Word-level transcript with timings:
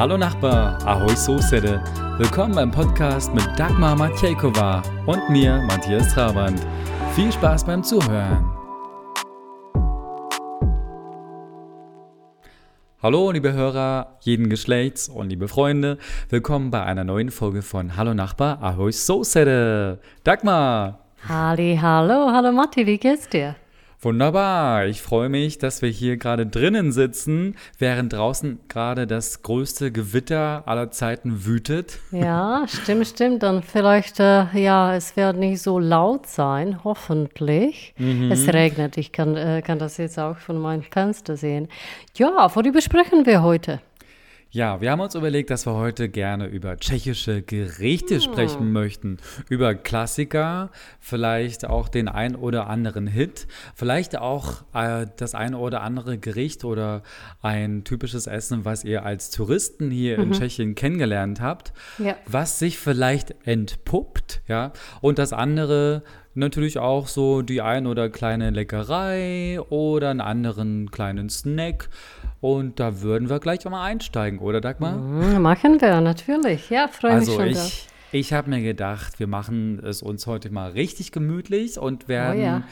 Hallo 0.00 0.16
Nachbar, 0.16 0.78
Ahoi 0.86 1.14
Sosede. 1.14 1.84
Willkommen 2.16 2.54
beim 2.54 2.70
Podcast 2.70 3.34
mit 3.34 3.46
Dagmar 3.58 3.94
Matjejkova 3.94 4.82
und 5.04 5.28
mir, 5.28 5.60
Matthias 5.68 6.14
Trabant. 6.14 6.58
Viel 7.14 7.30
Spaß 7.30 7.66
beim 7.66 7.84
Zuhören. 7.84 8.50
Hallo 13.02 13.30
liebe 13.30 13.52
Hörer 13.52 14.16
jeden 14.20 14.48
Geschlechts 14.48 15.10
und 15.10 15.28
liebe 15.28 15.48
Freunde, 15.48 15.98
willkommen 16.30 16.70
bei 16.70 16.82
einer 16.82 17.04
neuen 17.04 17.30
Folge 17.30 17.60
von 17.60 17.98
Hallo 17.98 18.14
Nachbar, 18.14 18.62
Ahoi 18.62 18.92
Sosede. 18.92 20.00
Dagmar! 20.24 21.00
Halli, 21.28 21.78
hallo, 21.78 22.30
hallo 22.32 22.52
Matti, 22.52 22.86
wie 22.86 22.96
geht's 22.96 23.28
dir? 23.28 23.54
Wunderbar. 24.02 24.86
Ich 24.86 25.02
freue 25.02 25.28
mich, 25.28 25.58
dass 25.58 25.82
wir 25.82 25.90
hier 25.90 26.16
gerade 26.16 26.46
drinnen 26.46 26.90
sitzen, 26.90 27.56
während 27.78 28.14
draußen 28.14 28.58
gerade 28.66 29.06
das 29.06 29.42
größte 29.42 29.92
Gewitter 29.92 30.62
aller 30.64 30.90
Zeiten 30.90 31.44
wütet. 31.44 31.98
Ja, 32.10 32.64
stimmt, 32.66 33.08
stimmt. 33.08 33.42
Dann 33.42 33.62
vielleicht, 33.62 34.18
äh, 34.18 34.46
ja, 34.54 34.94
es 34.94 35.16
wird 35.16 35.36
nicht 35.36 35.60
so 35.60 35.78
laut 35.78 36.26
sein, 36.26 36.82
hoffentlich. 36.82 37.92
Mhm. 37.98 38.32
Es 38.32 38.48
regnet. 38.48 38.96
Ich 38.96 39.12
kann, 39.12 39.36
äh, 39.36 39.60
kann 39.60 39.78
das 39.78 39.98
jetzt 39.98 40.18
auch 40.18 40.38
von 40.38 40.58
meinem 40.58 40.82
Fenster 40.82 41.36
sehen. 41.36 41.68
Ja, 42.16 42.50
worüber 42.54 42.80
sprechen 42.80 43.26
wir 43.26 43.42
heute? 43.42 43.80
Ja, 44.52 44.80
wir 44.80 44.90
haben 44.90 44.98
uns 44.98 45.14
überlegt, 45.14 45.50
dass 45.50 45.64
wir 45.64 45.74
heute 45.74 46.08
gerne 46.08 46.46
über 46.46 46.76
tschechische 46.76 47.40
Gerichte 47.40 48.16
hm. 48.16 48.20
sprechen 48.20 48.72
möchten. 48.72 49.18
Über 49.48 49.76
Klassiker, 49.76 50.70
vielleicht 50.98 51.64
auch 51.66 51.88
den 51.88 52.08
ein 52.08 52.34
oder 52.34 52.66
anderen 52.66 53.06
Hit, 53.06 53.46
vielleicht 53.76 54.18
auch 54.18 54.64
äh, 54.74 55.06
das 55.16 55.36
ein 55.36 55.54
oder 55.54 55.82
andere 55.82 56.18
Gericht 56.18 56.64
oder 56.64 57.04
ein 57.42 57.84
typisches 57.84 58.26
Essen, 58.26 58.64
was 58.64 58.82
ihr 58.82 59.04
als 59.04 59.30
Touristen 59.30 59.92
hier 59.92 60.18
mhm. 60.18 60.24
in 60.24 60.32
Tschechien 60.32 60.74
kennengelernt 60.74 61.40
habt, 61.40 61.72
ja. 61.98 62.16
was 62.26 62.58
sich 62.58 62.76
vielleicht 62.76 63.36
entpuppt, 63.46 64.42
ja, 64.48 64.72
und 65.00 65.20
das 65.20 65.32
andere 65.32 66.02
natürlich 66.40 66.78
auch 66.78 67.06
so 67.06 67.42
die 67.42 67.62
ein 67.62 67.86
oder 67.86 68.10
kleine 68.10 68.50
Leckerei 68.50 69.60
oder 69.68 70.10
einen 70.10 70.20
anderen 70.20 70.90
kleinen 70.90 71.30
Snack 71.30 71.88
und 72.40 72.80
da 72.80 73.02
würden 73.02 73.28
wir 73.28 73.38
gleich 73.38 73.64
mal 73.64 73.84
einsteigen, 73.84 74.40
oder 74.40 74.60
Dagmar? 74.60 74.96
Mhm, 74.96 75.42
machen 75.42 75.80
wir, 75.80 76.00
natürlich. 76.00 76.70
Ja, 76.70 76.88
freue 76.88 77.12
also 77.12 77.38
mich 77.38 77.56
schon. 77.56 77.66
Ich, 77.66 77.88
ich 78.12 78.32
habe 78.32 78.50
mir 78.50 78.62
gedacht, 78.62 79.20
wir 79.20 79.26
machen 79.26 79.80
es 79.84 80.02
uns 80.02 80.26
heute 80.26 80.50
mal 80.50 80.70
richtig 80.72 81.12
gemütlich 81.12 81.78
und 81.78 82.08
werden, 82.08 82.40
oh 82.40 82.42
ja. 82.42 82.62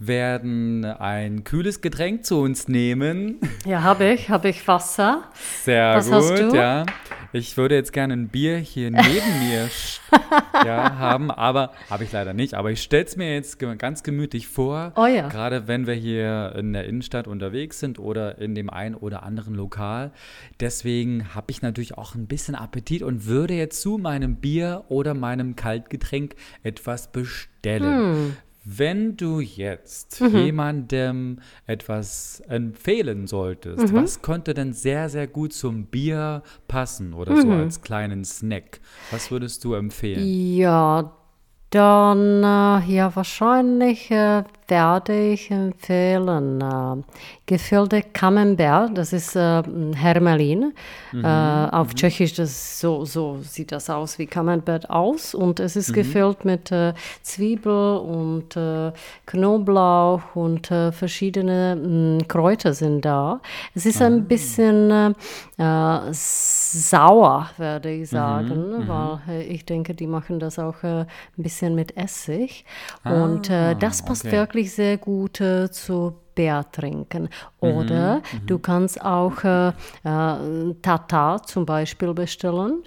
Werden 0.00 0.86
ein 0.86 1.44
kühles 1.44 1.82
Getränk 1.82 2.24
zu 2.24 2.40
uns 2.40 2.68
nehmen. 2.68 3.38
Ja, 3.66 3.82
habe 3.82 4.12
ich. 4.12 4.30
Habe 4.30 4.48
ich 4.48 4.66
Wasser. 4.66 5.24
Sehr 5.62 5.94
Was 5.96 6.10
gut, 6.10 6.54
ja. 6.54 6.86
Ich 7.32 7.56
würde 7.56 7.76
jetzt 7.76 7.92
gerne 7.92 8.14
ein 8.14 8.28
Bier 8.28 8.56
hier 8.56 8.90
neben 8.90 9.38
mir 9.38 9.68
ja, 10.64 10.96
haben, 10.96 11.30
aber 11.30 11.72
habe 11.88 12.02
ich 12.02 12.10
leider 12.10 12.32
nicht. 12.32 12.54
Aber 12.54 12.70
ich 12.70 12.82
stelle 12.82 13.04
es 13.04 13.16
mir 13.16 13.34
jetzt 13.34 13.58
ganz 13.78 14.02
gemütlich 14.02 14.48
vor. 14.48 14.92
Oh 14.96 15.06
ja. 15.06 15.28
Gerade 15.28 15.68
wenn 15.68 15.86
wir 15.86 15.94
hier 15.94 16.54
in 16.56 16.72
der 16.72 16.86
Innenstadt 16.86 17.28
unterwegs 17.28 17.78
sind 17.78 17.98
oder 17.98 18.38
in 18.38 18.54
dem 18.54 18.70
einen 18.70 18.94
oder 18.94 19.22
anderen 19.22 19.54
Lokal. 19.54 20.12
Deswegen 20.58 21.34
habe 21.34 21.50
ich 21.50 21.60
natürlich 21.60 21.98
auch 21.98 22.14
ein 22.14 22.26
bisschen 22.26 22.54
Appetit 22.54 23.02
und 23.02 23.26
würde 23.26 23.54
jetzt 23.54 23.82
zu 23.82 23.98
meinem 23.98 24.36
Bier 24.36 24.84
oder 24.88 25.12
meinem 25.12 25.56
Kaltgetränk 25.56 26.34
etwas 26.62 27.12
bestellen. 27.12 28.14
Hm. 28.14 28.36
Wenn 28.76 29.16
du 29.16 29.40
jetzt 29.40 30.20
mhm. 30.20 30.36
jemandem 30.36 31.38
etwas 31.66 32.40
empfehlen 32.48 33.26
solltest, 33.26 33.92
mhm. 33.92 33.96
was 33.96 34.22
könnte 34.22 34.54
denn 34.54 34.72
sehr, 34.72 35.08
sehr 35.08 35.26
gut 35.26 35.52
zum 35.52 35.86
Bier 35.86 36.42
passen 36.68 37.12
oder 37.12 37.34
mhm. 37.34 37.40
so 37.40 37.50
als 37.50 37.82
kleinen 37.82 38.24
Snack? 38.24 38.80
Was 39.10 39.32
würdest 39.32 39.64
du 39.64 39.74
empfehlen? 39.74 40.24
Ja, 40.24 41.16
dann, 41.70 42.44
äh, 42.44 42.92
ja, 42.92 43.14
wahrscheinlich 43.14 44.10
äh, 44.10 44.44
werde 44.70 45.32
ich 45.32 45.50
empfehlen 45.50 46.60
äh, 46.60 47.02
gefüllte 47.46 48.02
Camembert, 48.02 48.96
das 48.96 49.12
ist 49.12 49.34
äh, 49.34 49.62
Hermelin. 49.94 50.72
Mhm. 51.12 51.24
Äh, 51.24 51.68
auf 51.72 51.88
mhm. 51.88 51.94
Tschechisch 51.96 52.34
das 52.34 52.80
so, 52.80 53.04
so 53.04 53.38
sieht 53.42 53.72
das 53.72 53.90
aus 53.90 54.18
wie 54.18 54.26
Camembert 54.26 54.88
aus 54.88 55.34
und 55.34 55.58
es 55.58 55.74
ist 55.74 55.90
mhm. 55.90 55.94
gefüllt 55.94 56.44
mit 56.44 56.70
äh, 56.70 56.94
Zwiebel 57.22 57.98
und 57.98 58.56
äh, 58.56 58.92
Knoblauch 59.26 60.22
und 60.34 60.70
äh, 60.70 60.92
verschiedene 60.92 61.76
mh, 61.76 62.20
hm, 62.20 62.28
Kräuter 62.28 62.72
sind 62.72 63.04
da. 63.04 63.40
Es 63.74 63.86
ist 63.86 64.00
ein 64.00 64.20
ah. 64.20 64.24
bisschen 64.28 65.14
äh, 65.58 66.00
sauer, 66.12 67.50
würde 67.56 67.90
ich 67.90 68.12
mhm, 68.12 68.16
sagen, 68.16 68.70
mhm. 68.70 68.88
weil 68.88 69.42
ich 69.42 69.64
denke, 69.64 69.94
die 69.94 70.06
machen 70.06 70.38
das 70.38 70.58
auch 70.58 70.82
ein 70.82 71.06
bisschen 71.36 71.74
mit 71.74 71.96
Essig 71.96 72.64
ah, 73.02 73.24
und 73.24 73.50
das 73.50 74.04
passt 74.04 74.24
okay. 74.24 74.32
wirklich 74.36 74.59
wirklich 74.60 74.72
sehr 74.72 74.98
gut 74.98 75.40
äh, 75.40 75.70
zu 75.70 76.14
Bär 76.34 76.64
trinken. 76.70 77.28
Oder 77.60 78.16
mhm, 78.16 78.40
mhm, 78.42 78.46
du 78.46 78.58
kannst 78.58 79.02
auch 79.02 79.42
äh, 79.44 79.68
äh, 79.68 80.74
Tata 80.82 81.42
zum 81.42 81.66
Beispiel 81.66 82.14
bestellen. 82.14 82.82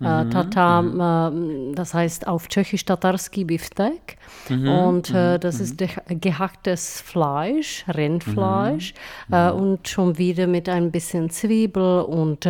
Äh, 0.00 0.24
mhm, 0.24 0.30
Tata, 0.30 0.82
mhm. 0.82 1.72
äh, 1.72 1.74
das 1.74 1.92
heißt 1.92 2.26
auf 2.26 2.48
Tschechisch 2.48 2.84
Tatarski 2.84 3.44
Biftek. 3.44 4.16
Mhm, 4.48 4.68
und 4.68 5.10
äh, 5.10 5.34
mhm, 5.34 5.40
das 5.40 5.60
ist 5.60 5.76
gehacktes 6.08 7.00
Fleisch, 7.00 7.84
Rindfleisch. 7.88 8.94
Äh, 9.30 9.50
und 9.50 9.86
schon 9.88 10.16
wieder 10.18 10.46
mit 10.46 10.68
ein 10.68 10.90
bisschen 10.90 11.30
Zwiebel 11.30 12.02
und 12.02 12.48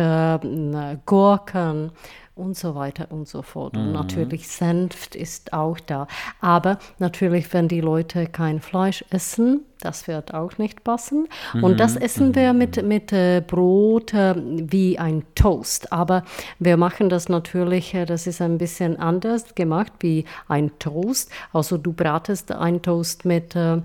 Gurken 1.05 1.91
und 2.39 2.57
so 2.57 2.75
weiter 2.75 3.07
und 3.11 3.27
so 3.27 3.41
fort. 3.41 3.75
Und 3.75 3.87
mhm. 3.87 3.93
natürlich 3.93 4.47
Senft 4.47 5.15
ist 5.15 5.53
auch 5.53 5.79
da. 5.79 6.07
Aber 6.41 6.79
natürlich, 6.97 7.53
wenn 7.53 7.67
die 7.67 7.81
Leute 7.81 8.25
kein 8.27 8.61
Fleisch 8.61 9.03
essen, 9.09 9.65
das 9.81 10.07
wird 10.07 10.33
auch 10.33 10.57
nicht 10.57 10.83
passen. 10.83 11.27
Mhm. 11.53 11.63
Und 11.63 11.79
das 11.79 11.95
essen 11.95 12.35
wir 12.35 12.53
mit, 12.53 12.83
mit 12.83 13.13
äh, 13.13 13.41
Brot 13.45 14.13
äh, 14.13 14.35
wie 14.37 14.99
ein 14.99 15.23
Toast. 15.35 15.91
Aber 15.93 16.23
wir 16.59 16.77
machen 16.77 17.09
das 17.09 17.29
natürlich, 17.29 17.93
äh, 17.93 18.05
das 18.05 18.27
ist 18.27 18.41
ein 18.41 18.57
bisschen 18.57 18.97
anders 18.97 19.55
gemacht 19.55 19.93
wie 19.99 20.25
ein 20.47 20.71
Toast. 20.79 21.31
Also 21.53 21.77
du 21.77 21.93
bratest 21.93 22.51
ein 22.51 22.81
Toast 22.81 23.25
mit 23.25 23.55
äh, 23.55 23.81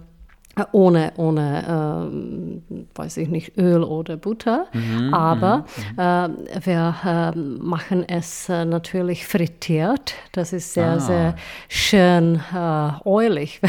ohne, 0.73 1.13
ohne 1.17 2.61
äh, 2.63 2.99
weiß 2.99 3.17
ich 3.17 3.29
nicht, 3.29 3.59
Öl 3.59 3.83
oder 3.83 4.17
Butter. 4.17 4.67
Mhm, 4.73 5.13
Aber 5.13 5.65
mhm. 5.97 5.99
äh, 5.99 6.67
wir 6.67 6.95
äh, 7.05 7.39
machen 7.39 8.09
es 8.09 8.49
äh, 8.49 8.65
natürlich 8.65 9.27
frittiert. 9.27 10.15
Das 10.33 10.53
ist 10.53 10.75
sehr, 10.75 10.93
ah. 10.93 11.01
sehr 11.01 11.37
schön 11.69 12.41
äh, 12.55 13.09
ölig. 13.09 13.61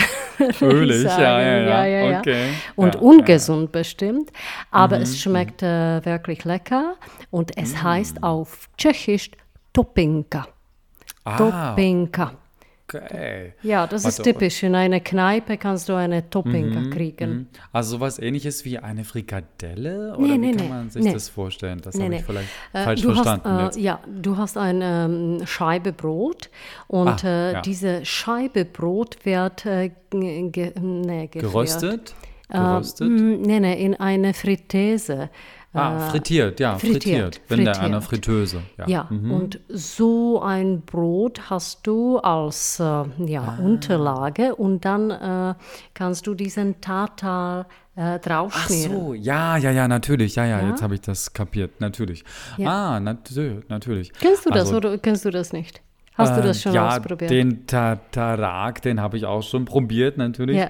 Ölig, 0.61 1.03
ja 1.03 1.41
ja, 1.41 1.41
ja, 1.41 1.85
ja, 1.85 2.09
ja, 2.11 2.19
Okay. 2.19 2.49
Und 2.75 2.95
ungesund 2.97 3.71
bestimmt. 3.71 4.31
Aber 4.71 4.97
mhm, 4.97 5.03
es 5.03 5.19
schmeckt 5.19 5.61
mhm. 5.61 5.67
äh, 5.67 6.05
wirklich 6.05 6.43
lecker. 6.45 6.95
Und 7.31 7.57
es 7.57 7.81
heißt 7.81 8.23
auf 8.23 8.69
Tschechisch 8.77 9.31
Topinka. 9.73 10.47
Ah. 11.23 11.37
Topinka. 11.37 12.31
Okay. 13.03 13.53
Ja, 13.63 13.87
das 13.87 14.03
Warte, 14.03 14.21
ist 14.21 14.23
typisch. 14.23 14.63
In 14.63 14.75
einer 14.75 14.99
Kneipe 14.99 15.57
kannst 15.57 15.89
du 15.89 15.93
eine 15.93 16.29
Topping 16.29 16.69
mhm, 16.69 16.89
kriegen. 16.89 17.29
Mhm. 17.29 17.47
Also 17.71 17.97
sowas 17.97 18.19
ähnliches 18.19 18.65
wie 18.65 18.77
eine 18.77 19.03
Frikadelle? 19.03 20.15
Oder 20.17 20.27
nee, 20.27 20.37
nee, 20.37 20.53
wie 20.53 20.57
kann 20.57 20.69
man 20.69 20.89
sich 20.89 21.03
nee. 21.03 21.13
das 21.13 21.29
vorstellen? 21.29 21.81
Das 21.81 21.99
habe 21.99 22.15
ich 22.15 22.23
vielleicht 22.23 22.49
äh, 22.73 22.83
falsch 22.83 23.01
verstanden. 23.01 23.49
Hast, 23.49 23.77
äh, 23.77 23.81
ja, 23.81 23.99
du 24.07 24.37
hast 24.37 24.57
eine 24.57 25.05
ähm, 25.05 25.45
Scheibe 25.45 25.93
Brot 25.93 26.49
und 26.87 27.23
ah, 27.23 27.27
äh, 27.27 27.53
ja. 27.53 27.61
diese 27.61 28.05
Scheibe 28.05 28.65
Brot 28.65 29.17
wird 29.23 29.65
äh, 29.65 29.91
ge 30.11 30.73
nee, 30.79 31.27
geröstet? 31.27 32.15
Äh, 32.49 32.57
geröstet? 32.57 33.09
nee, 33.09 33.59
nee, 33.59 33.83
in 33.83 33.95
eine 33.95 34.33
Fritteuse. 34.33 35.29
Ah, 35.75 36.07
äh, 36.07 36.09
frittiert, 36.11 36.59
ja, 36.59 36.77
frittiert. 36.77 37.01
frittiert 37.03 37.41
in 37.49 37.57
frittiert. 37.57 37.79
einer 37.79 38.01
Fritteuse. 38.01 38.61
Ja, 38.77 38.87
ja 38.87 39.07
mhm. 39.09 39.31
und 39.31 39.59
so 39.67 40.41
ein 40.41 40.81
Brot 40.81 41.49
hast 41.49 41.85
du 41.85 42.17
als 42.19 42.79
äh, 42.79 42.83
ja, 42.83 43.41
ah. 43.41 43.61
Unterlage 43.61 44.55
und 44.55 44.85
dann 44.85 45.11
äh, 45.11 45.55
kannst 45.93 46.27
du 46.27 46.33
diesen 46.33 46.79
Tatar 46.81 47.67
äh, 47.95 48.19
draufschmieren. 48.19 48.91
Ach 48.91 49.05
so, 49.07 49.13
ja, 49.13 49.57
ja, 49.57 49.71
ja, 49.71 49.87
natürlich, 49.87 50.35
ja, 50.35 50.45
ja, 50.45 50.61
ja? 50.61 50.69
jetzt 50.69 50.81
habe 50.81 50.95
ich 50.95 51.01
das 51.01 51.33
kapiert, 51.33 51.81
natürlich. 51.81 52.23
Ja. 52.57 52.95
Ah, 52.95 52.99
nat 52.99 53.31
natürlich. 53.67 54.13
Kennst 54.13 54.45
du 54.45 54.49
das 54.49 54.67
also, 54.67 54.77
oder 54.77 54.97
kennst 54.97 55.25
du 55.25 55.29
das 55.29 55.53
nicht? 55.53 55.81
Hast 56.17 56.37
du 56.37 56.41
das 56.41 56.61
schon 56.61 56.71
äh, 56.71 56.75
ja, 56.75 56.87
ausprobiert? 56.87 57.29
Den 57.29 57.67
Tatarak, 57.67 58.81
den 58.81 59.01
habe 59.01 59.17
ich 59.17 59.25
auch 59.25 59.43
schon 59.43 59.65
probiert, 59.65 60.17
natürlich. 60.17 60.57
Ja. 60.57 60.69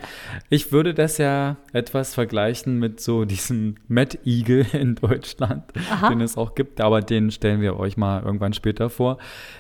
Ich 0.49 0.71
würde 0.71 0.95
das 0.95 1.19
ja 1.19 1.57
etwas 1.71 2.15
vergleichen 2.15 2.79
mit 2.79 2.99
so 2.99 3.25
diesem 3.25 3.75
Mad 3.87 4.17
Eagle 4.25 4.65
in 4.73 4.95
Deutschland, 4.95 5.63
Aha. 5.91 6.09
den 6.09 6.21
es 6.21 6.35
auch 6.35 6.55
gibt, 6.55 6.81
aber 6.81 7.01
den 7.01 7.29
stellen 7.29 7.61
wir 7.61 7.79
euch 7.79 7.95
mal 7.95 8.23
irgendwann 8.23 8.53
später 8.53 8.89
vor. 8.89 9.19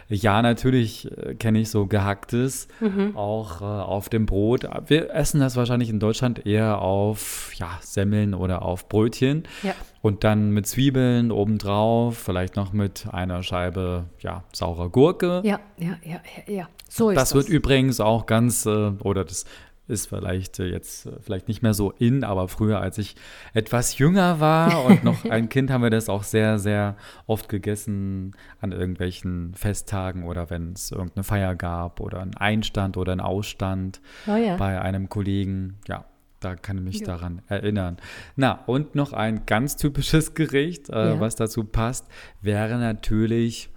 Ja, 0.09 0.41
natürlich 0.41 1.09
äh, 1.17 1.35
kenne 1.35 1.59
ich 1.59 1.69
so 1.69 1.85
gehacktes, 1.85 2.67
mhm. 2.79 3.15
auch 3.15 3.61
äh, 3.61 3.65
auf 3.65 4.09
dem 4.09 4.25
Brot. 4.25 4.67
Wir 4.87 5.13
essen 5.13 5.39
das 5.39 5.55
wahrscheinlich 5.55 5.89
in 5.91 5.99
Deutschland 5.99 6.47
eher 6.47 6.81
auf 6.81 7.51
ja, 7.55 7.69
Semmeln 7.81 8.33
oder 8.33 8.63
auf 8.63 8.89
Brötchen. 8.89 9.43
Ja. 9.61 9.75
Und 10.05 10.23
dann 10.23 10.51
mit 10.51 10.67
Zwiebeln 10.67 11.31
obendrauf, 11.31 12.19
vielleicht 12.19 12.55
noch 12.55 12.73
mit 12.73 13.07
einer 13.11 13.41
Scheibe 13.41 14.05
ja, 14.19 14.43
saurer 14.53 14.89
Gurke. 14.89 15.41
Ja, 15.43 15.59
ja, 15.79 15.97
ja, 16.03 16.21
ja, 16.45 16.53
ja. 16.53 16.69
So 16.87 17.09
ist 17.09 17.15
Das 17.15 17.29
das. 17.29 17.35
wird 17.35 17.49
übrigens 17.49 17.99
auch 17.99 18.27
ganz, 18.27 18.67
äh, 18.67 18.91
oder 18.99 19.25
das 19.25 19.45
ist 19.87 20.07
vielleicht 20.07 20.59
äh, 20.59 20.67
jetzt 20.67 21.07
äh, 21.07 21.13
vielleicht 21.21 21.47
nicht 21.47 21.63
mehr 21.63 21.73
so 21.73 21.89
in, 21.89 22.23
aber 22.23 22.47
früher, 22.49 22.81
als 22.81 22.99
ich 22.99 23.15
etwas 23.55 23.97
jünger 23.97 24.39
war 24.39 24.85
und 24.89 25.03
noch 25.03 25.25
ein 25.25 25.49
Kind, 25.49 25.71
haben 25.71 25.81
wir 25.81 25.89
das 25.89 26.07
auch 26.07 26.21
sehr, 26.21 26.59
sehr 26.59 26.97
oft 27.25 27.49
gegessen 27.49 28.35
an 28.61 28.73
irgendwelchen 28.73 29.55
Festtagen 29.55 30.25
oder 30.25 30.51
wenn 30.51 30.73
es 30.73 30.91
irgendeine 30.91 31.23
Feier 31.23 31.55
gab 31.55 31.99
oder 31.99 32.19
einen 32.21 32.37
Einstand 32.37 32.95
oder 32.97 33.11
einen 33.11 33.21
Ausstand 33.21 34.01
Oh 34.27 34.35
ja. 34.35 34.55
bei 34.57 34.79
einem 34.79 35.09
Kollegen. 35.09 35.79
Ja, 35.87 36.05
da 36.39 36.55
kann 36.55 36.77
ich 36.79 36.83
mich 36.83 37.03
daran 37.03 37.41
erinnern. 37.47 37.97
Na, 38.35 38.63
und 38.67 38.95
noch 38.95 39.13
ein 39.13 39.45
ganz 39.45 39.75
typisches 39.77 40.33
Gericht, 40.33 40.89
äh, 40.89 41.13
Ja. 41.13 41.19
was 41.19 41.35
dazu 41.35 41.63
passt, 41.63 42.07
wäre 42.41 42.77
natürlich 42.77 43.69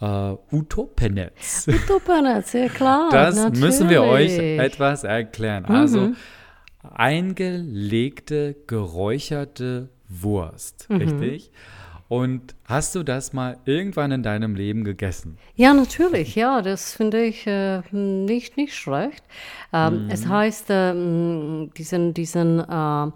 äh, 0.00 0.34
Utopenetz. 0.50 1.66
Tupernetz, 1.86 2.52
ja 2.54 2.68
klar. 2.68 3.08
Das 3.10 3.50
müssen 3.52 3.88
wir 3.88 4.02
euch 4.02 4.32
natürlich. 4.32 4.60
etwas 4.60 5.04
erklären. 5.04 5.64
Also 5.66 6.00
Mhm. 6.08 6.16
eingelegte, 7.34 8.56
geräucherte 8.66 9.88
Wurst, 10.08 10.88
Mhm. 10.90 10.96
richtig? 10.96 11.50
Und 12.08 12.54
hast 12.66 12.94
du 12.94 13.02
das 13.02 13.32
mal 13.32 13.56
irgendwann 13.64 14.12
in 14.12 14.22
deinem 14.22 14.54
Leben 14.54 14.84
gegessen? 14.84 15.38
Ja, 15.54 15.72
natürlich, 15.72 16.34
ja, 16.34 16.60
das 16.62 16.94
finde 16.94 17.24
ich 17.24 17.46
äh, 17.46 17.80
nicht, 17.92 18.56
nicht 18.56 18.74
schlecht. 18.74 19.24
Ähm, 19.72 20.08
Es 20.10 20.26
heißt, 20.26 20.66
ähm, 20.68 21.70
diesen, 21.76 22.12
diesen 22.12 22.60
äh, 22.60 23.10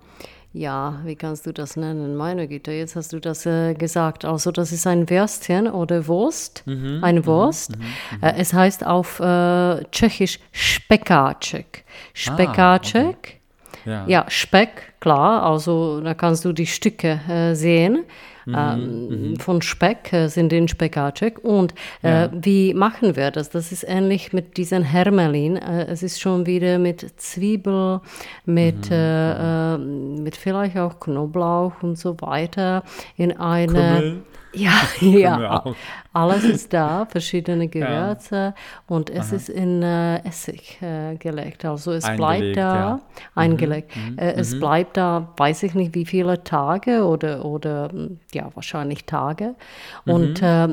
ja, 0.55 1.01
wie 1.05 1.15
kannst 1.15 1.47
du 1.47 1.53
das 1.53 1.77
nennen? 1.77 2.17
Meine 2.17 2.49
Güte, 2.49 2.73
jetzt 2.73 2.97
hast 2.97 3.13
du 3.13 3.21
das 3.21 3.45
äh, 3.45 3.75
gesagt. 3.75 4.25
Also, 4.25 4.51
das 4.51 4.73
ist 4.73 4.87
ein 4.87 5.09
Würstchen 5.11 5.69
oder 5.69 6.07
Wurst, 6.07 6.65
eine 6.67 7.27
Wurst. 7.27 7.75
Äh, 8.23 8.33
es 8.39 8.55
heißt 8.55 8.85
auf 8.87 9.21
äh, 9.21 9.85
Tschechisch 9.93 10.41
Spekaček. 10.53 11.85
Spekaček. 12.15 13.39
Ja. 13.85 14.07
Ja, 14.07 14.25
Speck, 14.29 14.95
klar, 15.01 15.43
also 15.43 16.01
da 16.01 16.15
kannst 16.15 16.45
du 16.45 16.53
die 16.53 16.67
Stücke 16.67 17.21
äh, 17.29 17.55
sehen. 17.55 18.05
Mhm, 18.49 18.55
ähm, 18.57 19.37
von 19.39 19.61
Speck 19.61 20.13
äh, 20.13 20.29
sind 20.29 20.53
in 20.55 20.69
Spekaček. 20.69 21.39
Und 21.45 21.75
äh, 22.03 22.29
wie 22.33 22.73
machen 22.73 23.15
wir 23.15 23.31
das? 23.31 23.51
Das 23.51 23.73
ist 23.73 23.85
ähnlich 23.87 24.33
mit 24.33 24.57
diesen 24.57 24.85
Hermelin. 24.85 25.57
Äh, 25.57 25.85
es 25.87 26.03
ist 26.03 26.21
schon 26.21 26.47
wieder 26.47 26.79
mit 26.79 27.21
Zwiebel, 27.21 28.01
mit, 28.47 28.89
Mhm, 28.89 28.97
äh, 28.97 29.75
äh, 29.75 29.79
mit 29.79 30.37
vielleicht 30.37 30.79
auch 30.79 30.99
Knoblauch 30.99 31.83
und 31.83 31.99
so 31.99 32.17
weiter 32.21 32.83
in 33.17 33.37
eine. 33.37 33.67
Kümmel. 33.73 34.23
Ja, 34.55 34.73
ja, 35.01 35.65
alles 36.13 36.45
ist 36.45 36.73
da, 36.73 37.07
verschiedene 37.07 37.69
Gewürze 37.69 38.55
und 38.87 39.11
es 39.11 39.31
ist 39.33 39.51
in 39.51 39.83
äh, 39.83 40.27
Essig 40.27 40.81
äh, 40.81 41.17
gelegt. 41.17 41.65
Also 41.65 41.93
es 41.93 42.05
bleibt 42.05 42.21
Eingelegt, 42.23 42.57
da, 42.57 42.75
ja. 42.75 42.95
Mhm, 42.95 43.01
eingelegt. 43.35 43.91
Äh, 44.17 44.33
es 44.33 44.59
bleibt 44.59 44.88
da, 44.93 45.33
weiß 45.37 45.63
ich 45.65 45.75
nicht 45.75 45.95
wie 45.95 46.07
viele 46.07 46.43
Tage 46.45 47.05
oder, 47.05 47.45
oder 47.45 47.93
mm, 47.93 48.19
ja, 48.33 48.51
wahrscheinlich 48.55 49.05
Tage. 49.05 49.55
Mhm. 50.05 50.13
Und 50.13 50.43
äh, 50.43 50.65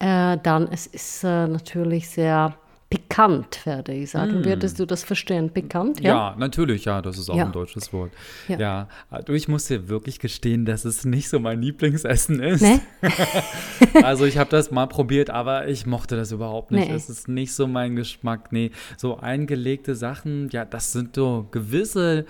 äh, 0.00 0.38
dann, 0.42 0.68
es 0.70 0.86
ist 0.86 1.24
äh, 1.24 1.46
natürlich 1.46 2.08
sehr 2.08 2.54
pikant, 2.90 3.66
werde 3.66 3.92
ich 3.92 4.12
sagen. 4.12 4.46
Würdest 4.46 4.80
du 4.80 4.86
das 4.86 5.04
verstehen? 5.04 5.50
Pikant, 5.50 6.00
ja? 6.00 6.14
Mm. 6.14 6.16
Ja, 6.16 6.34
natürlich, 6.38 6.86
ja, 6.86 7.02
das 7.02 7.18
ist 7.18 7.28
auch 7.28 7.36
Ja. 7.36 7.44
ein 7.44 7.52
deutsches 7.52 7.92
Wort. 7.92 8.12
Ja. 8.48 8.58
Ja. 8.58 8.88
also 9.10 9.34
ich 9.34 9.46
muss 9.46 9.66
dir 9.66 9.90
wirklich 9.90 10.18
gestehen, 10.20 10.64
dass 10.64 10.86
es 10.86 11.04
nicht 11.04 11.28
so 11.28 11.38
mein 11.38 11.60
Lieblingsessen 11.60 12.40
ist. 12.40 12.62
Ne? 12.62 12.80
Also 14.02 14.24
ich 14.24 14.38
habe 14.38 14.50
das 14.50 14.70
mal 14.70 14.86
probiert, 14.86 15.28
aber 15.30 15.68
ich 15.68 15.84
mochte 15.86 16.16
das 16.16 16.32
überhaupt 16.32 16.70
nicht. 16.70 16.88
Nee. 16.88 16.94
Es 16.94 17.10
ist 17.10 17.28
nicht 17.28 17.52
so 17.52 17.66
mein 17.66 17.96
Geschmack. 17.96 18.52
Nee, 18.52 18.70
so 18.96 19.18
eingelegte 19.18 19.94
Sachen, 19.94 20.48
ja, 20.50 20.64
das 20.64 20.92
sind 20.92 21.16
so 21.16 21.46
gewisse 21.50 22.24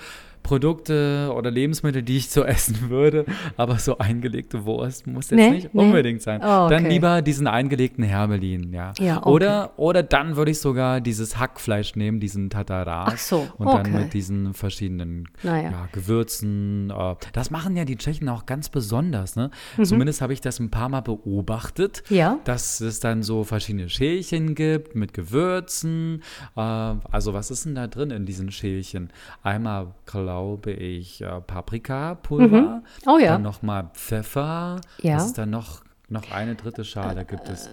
Produkte 0.49 1.31
oder 1.37 1.50
Lebensmittel, 1.50 2.03
die 2.03 2.17
ich 2.17 2.31
so 2.31 2.43
essen 2.55 2.89
würde, 2.89 3.27
aber 3.59 3.79
so 3.79 3.99
eingelegte 3.99 4.65
Wurst 4.65 5.06
muss 5.06 5.29
jetzt 5.29 5.39
Nee, 5.39 5.50
nicht 5.50 5.75
nee. 5.75 5.81
unbedingt 5.83 6.23
sein. 6.23 6.41
Oh, 6.41 6.69
Dann 6.71 6.85
okay. 6.85 6.89
lieber 6.89 7.21
diesen 7.21 7.47
eingelegten 7.47 8.03
Hermelin, 8.03 8.73
ja. 8.73 8.95
Ja, 8.99 9.19
okay. 9.19 9.29
Oder 9.29 9.73
oder 9.77 10.03
dann 10.03 10.37
würde 10.37 10.50
ich 10.50 10.59
sogar 10.61 11.03
dieses 11.03 11.39
Hackfleisch 11.39 11.97
nehmen, 11.97 12.19
diesen 12.19 12.49
Tataras 12.49 13.12
Ach 13.12 13.19
so, 13.19 13.49
und 13.59 13.67
dann 13.67 13.81
okay. 13.81 13.91
mit 13.91 14.15
diesen 14.15 14.55
verschiedenen 14.55 15.29
Naja. 15.43 15.71
ja, 15.71 15.89
Gewürzen. 15.93 16.91
Äh, 16.91 17.15
das 17.35 17.51
machen 17.51 17.77
ja 17.77 17.85
die 17.85 17.97
Tschechen 17.97 18.29
auch 18.31 18.47
ganz 18.47 18.71
besonders. 18.71 19.37
Ne? 19.37 19.51
Mhm. 19.77 19.85
Zumindest 19.85 20.23
habe 20.23 20.33
ich 20.33 20.41
das 20.41 20.61
ein 20.61 20.71
paar 20.71 20.89
Mal 20.89 21.03
beobachtet, 21.03 22.03
Ja. 22.09 22.39
dass 22.44 22.81
es 22.81 23.01
dann 23.01 23.23
so 23.23 23.44
verschiedene 23.44 23.91
Schälchen 23.91 24.55
gibt 24.55 24.94
mit 24.94 25.12
Gewürzen. 25.12 26.23
Äh, 26.56 26.61
also 26.61 27.35
was 27.35 27.51
ist 27.51 27.67
denn 27.67 27.75
da 27.75 27.87
drin 27.87 28.11
in 28.11 28.25
diesen 28.25 28.51
Schälchen? 28.51 29.11
Einmal 29.43 29.89
glaube 30.06 30.38
ich 30.70 31.20
äh, 31.23 31.40
Paprikapulver, 31.40 32.82
Oh 33.06 33.19
ja. 33.19 33.32
dann 33.32 33.43
nochmal 33.43 33.90
Pfeffer. 33.94 34.81
Ja. 35.02 35.17
Was 35.17 35.26
ist 35.26 35.38
dann 35.38 35.50
noch? 35.50 35.82
Noch 36.11 36.31
eine 36.32 36.55
dritte 36.55 36.85
Schale 36.85 37.26
gibt 37.26 37.50
es. 37.50 37.69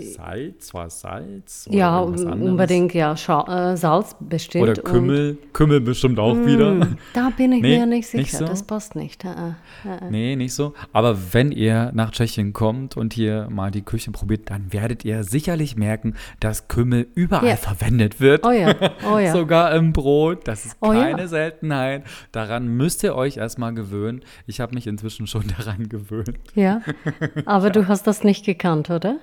Salz? 0.00 0.72
War 0.74 0.90
Salz? 0.90 1.66
Oder 1.68 1.76
Ja, 1.76 2.00
unbedingt, 2.00 2.94
ja. 2.94 3.16
Scha 3.16 3.72
äh, 3.72 3.76
Salz 3.76 4.16
bestimmt. 4.20 4.62
Oder 4.64 4.74
Kümmel. 4.82 5.38
Kümmel 5.52 5.80
bestimmt 5.80 6.18
auch 6.18 6.36
wieder. 6.36 6.70
Und 6.72 6.96
da 7.14 7.30
bin 7.36 7.52
ich 7.52 7.62
Nee, 7.62 7.78
mir 7.78 7.86
nicht 7.86 8.06
sicher. 8.08 8.18
nicht 8.22 8.32
so? 8.36 8.44
Das 8.44 8.62
passt 8.62 8.96
nicht. 8.96 9.24
Äh, 9.24 9.28
äh, 9.28 10.06
äh. 10.06 10.10
Nee, 10.10 10.36
nicht 10.36 10.54
so. 10.54 10.74
Aber 10.92 11.16
wenn 11.32 11.52
ihr 11.52 11.90
nach 11.94 12.10
Tschechien 12.10 12.52
kommt 12.52 12.96
und 12.96 13.12
hier 13.12 13.48
mal 13.50 13.70
die 13.70 13.82
Küche 13.82 14.10
probiert, 14.10 14.50
dann 14.50 14.72
werdet 14.72 15.04
ihr 15.04 15.24
sicherlich 15.24 15.76
merken, 15.76 16.14
dass 16.40 16.68
Kümmel 16.68 17.06
überall 17.14 17.48
Ja. 17.48 17.56
verwendet 17.56 18.20
wird. 18.20 18.46
Oh 18.46 18.50
ja, 18.50 18.74
oh 19.12 19.18
ja. 19.18 19.32
Sogar 19.36 19.74
im 19.74 19.92
Brot. 19.92 20.46
Das 20.48 20.64
ist 20.66 20.76
Oh 20.80 20.92
ja. 20.92 21.04
keine 21.04 21.28
Seltenheit. 21.28 22.04
Daran 22.32 22.68
müsst 22.68 23.02
ihr 23.02 23.14
euch 23.14 23.36
erstmal 23.36 23.74
gewöhnen. 23.74 24.22
Ich 24.46 24.60
habe 24.60 24.74
mich 24.74 24.86
inzwischen 24.86 25.26
schon 25.26 25.44
daran 25.58 25.88
gewöhnt. 25.88 26.34
Ja, 26.54 26.80
aber 27.46 27.70
du 27.70 27.88
hast 27.88 28.06
das 28.06 28.24
nicht 28.24 28.44
gekannt, 28.44 28.90
oder? 28.90 29.16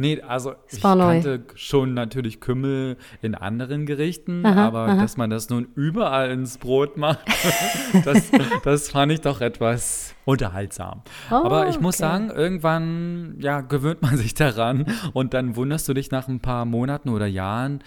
Nee, 0.00 0.22
also 0.22 0.54
ich 0.70 0.80
kannte 0.80 1.42
schon 1.56 1.92
natürlich 1.92 2.40
Kümmel 2.40 2.96
in 3.20 3.34
anderen 3.34 3.84
Gerichten, 3.84 4.46
Aha, 4.46 4.68
aber 4.68 4.80
aha. 4.86 5.00
dass 5.00 5.16
man 5.16 5.28
das 5.28 5.50
nun 5.50 5.66
überall 5.74 6.30
ins 6.30 6.58
Brot 6.58 6.96
macht, 6.96 7.18
das, 8.04 8.30
das 8.62 8.90
fand 8.90 9.10
ich 9.10 9.20
doch 9.22 9.40
etwas 9.40 10.14
unterhaltsam. 10.24 11.02
Oh, 11.32 11.34
aber 11.34 11.68
ich 11.68 11.80
muss 11.80 11.96
okay. 11.96 12.08
sagen, 12.08 12.30
irgendwann 12.30 13.34
ja, 13.40 13.60
gewöhnt 13.60 14.00
man 14.00 14.16
sich 14.16 14.34
daran 14.34 14.86
und 15.14 15.34
dann 15.34 15.56
wunderst 15.56 15.88
du 15.88 15.94
dich 15.94 16.12
nach 16.12 16.28
ein 16.28 16.38
paar 16.38 16.64
Monaten 16.64 17.08
oder 17.08 17.26
Jahren, 17.26 17.82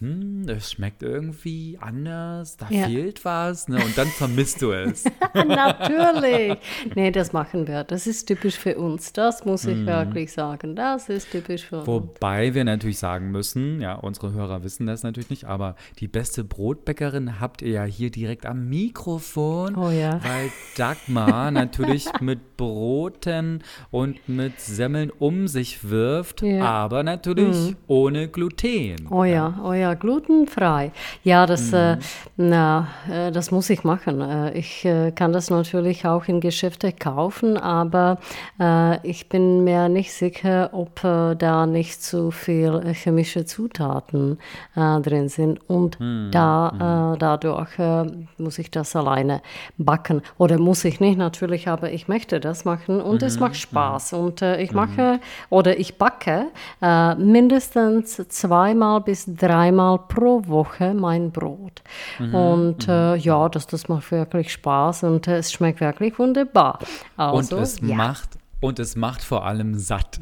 hm, 0.00 0.46
es 0.48 0.72
schmeckt 0.72 1.02
irgendwie 1.02 1.78
anders, 1.80 2.56
da 2.56 2.66
Ja. 2.70 2.86
fehlt 2.86 3.24
was, 3.24 3.68
ne? 3.68 3.76
und 3.76 3.96
dann 3.98 4.06
vermisst 4.08 4.62
du 4.62 4.72
es. 4.72 5.04
Natürlich. 5.34 6.56
Nee, 6.94 7.10
das 7.10 7.32
machen 7.32 7.66
wir. 7.66 7.84
Das 7.84 8.06
ist 8.06 8.26
typisch 8.26 8.56
für 8.56 8.76
uns. 8.78 9.12
Das 9.12 9.44
muss 9.44 9.64
ich 9.64 9.84
wirklich 9.86 10.32
sagen. 10.32 10.76
Das 10.76 11.08
ist 11.08 11.30
typisch 11.30 11.64
für 11.66 11.78
uns. 11.78 11.86
Wobei 11.86 12.54
wir 12.54 12.64
natürlich 12.64 12.98
sagen 12.98 13.30
müssen, 13.30 13.80
ja, 13.80 13.94
unsere 13.94 14.32
Hörer 14.32 14.62
wissen 14.64 14.86
das 14.86 15.02
natürlich 15.02 15.30
nicht, 15.30 15.44
aber 15.44 15.74
die 15.98 16.08
beste 16.08 16.44
Brotbäckerin 16.44 17.40
habt 17.40 17.62
ihr 17.62 17.70
ja 17.70 17.84
hier 17.84 18.10
direkt 18.10 18.46
am 18.46 18.68
Mikrofon. 18.68 19.76
Oh 19.76 19.90
ja. 19.90 20.20
Weil 20.22 20.50
Dagmar 20.76 21.50
natürlich 21.50 22.06
mit 22.20 22.56
Broten 22.56 23.62
und 23.90 24.28
mit 24.28 24.60
Semmeln 24.60 25.10
um 25.18 25.48
sich 25.48 25.88
wirft, 25.88 26.42
Ja. 26.42 26.64
aber 26.64 27.02
natürlich 27.02 27.74
ohne 27.86 28.28
Gluten. 28.28 29.06
Oh 29.10 29.24
ja, 29.24 29.60
oh 29.64 29.72
ja, 29.72 29.87
glutenfrei. 29.96 30.90
Ja, 31.24 31.46
das, 31.46 31.72
äh, 31.72 31.96
Mhm. 31.96 32.00
na, 32.36 32.88
äh, 33.10 33.30
das 33.32 33.50
muss 33.50 33.70
ich 33.70 33.84
machen. 33.84 34.20
Äh, 34.20 34.58
ich 34.58 34.84
äh, 34.84 35.12
kann 35.12 35.32
das 35.32 35.50
natürlich 35.50 36.04
auch 36.06 36.26
in 36.26 36.40
Geschäfte 36.40 36.92
kaufen, 36.92 37.56
aber 37.56 38.18
äh, 38.60 39.06
ich 39.08 39.28
bin 39.28 39.64
mir 39.64 39.88
nicht 39.88 40.12
sicher, 40.12 40.70
ob 40.72 41.02
äh, 41.04 41.34
da 41.36 41.66
nicht 41.66 42.02
zu 42.02 42.30
viel 42.30 42.82
äh, 42.84 42.94
chemische 42.94 43.44
Zutaten 43.44 44.38
äh, 44.76 45.00
drin 45.00 45.28
sind. 45.28 45.60
Und 45.68 45.98
Mhm. 46.00 46.30
da, 46.32 47.14
äh, 47.14 47.18
dadurch 47.18 47.78
äh, 47.78 48.04
muss 48.38 48.58
ich 48.58 48.70
das 48.70 48.94
alleine 48.96 49.40
backen. 49.78 50.22
Oder 50.38 50.58
muss 50.58 50.84
ich 50.84 51.00
nicht 51.00 51.18
natürlich, 51.18 51.68
aber 51.68 51.90
ich 51.92 52.08
möchte 52.08 52.40
das 52.40 52.64
machen 52.64 53.00
und 53.00 53.22
es 53.22 53.36
Mhm. 53.36 53.40
macht 53.40 53.56
Spaß. 53.56 54.12
Und 54.12 54.42
äh, 54.42 54.60
ich 54.60 54.72
mache 54.74 55.20
oder 55.50 55.78
ich 55.78 55.96
backe 55.98 56.46
äh, 56.82 57.14
mindestens 57.14 58.16
zweimal 58.28 59.00
bis 59.00 59.24
dreimal 59.26 59.77
pro 60.08 60.46
Woche 60.46 60.94
mein 60.94 61.30
Brot. 61.30 61.82
Mhm. 62.18 62.34
Und 62.34 62.88
äh, 62.88 63.16
ja, 63.16 63.48
das, 63.48 63.66
das 63.66 63.88
macht 63.88 64.10
wirklich 64.10 64.52
Spaß 64.52 65.04
und 65.04 65.26
äh, 65.28 65.38
es 65.38 65.52
schmeckt 65.52 65.80
wirklich 65.80 66.18
wunderbar. 66.18 66.78
Also, 67.16 67.56
und 67.56 67.62
es 67.62 67.80
ja. 67.80 67.94
macht 67.94 68.38
und 68.60 68.78
es 68.78 68.96
macht 68.96 69.22
vor 69.22 69.46
allem 69.46 69.78
satt. 69.78 70.18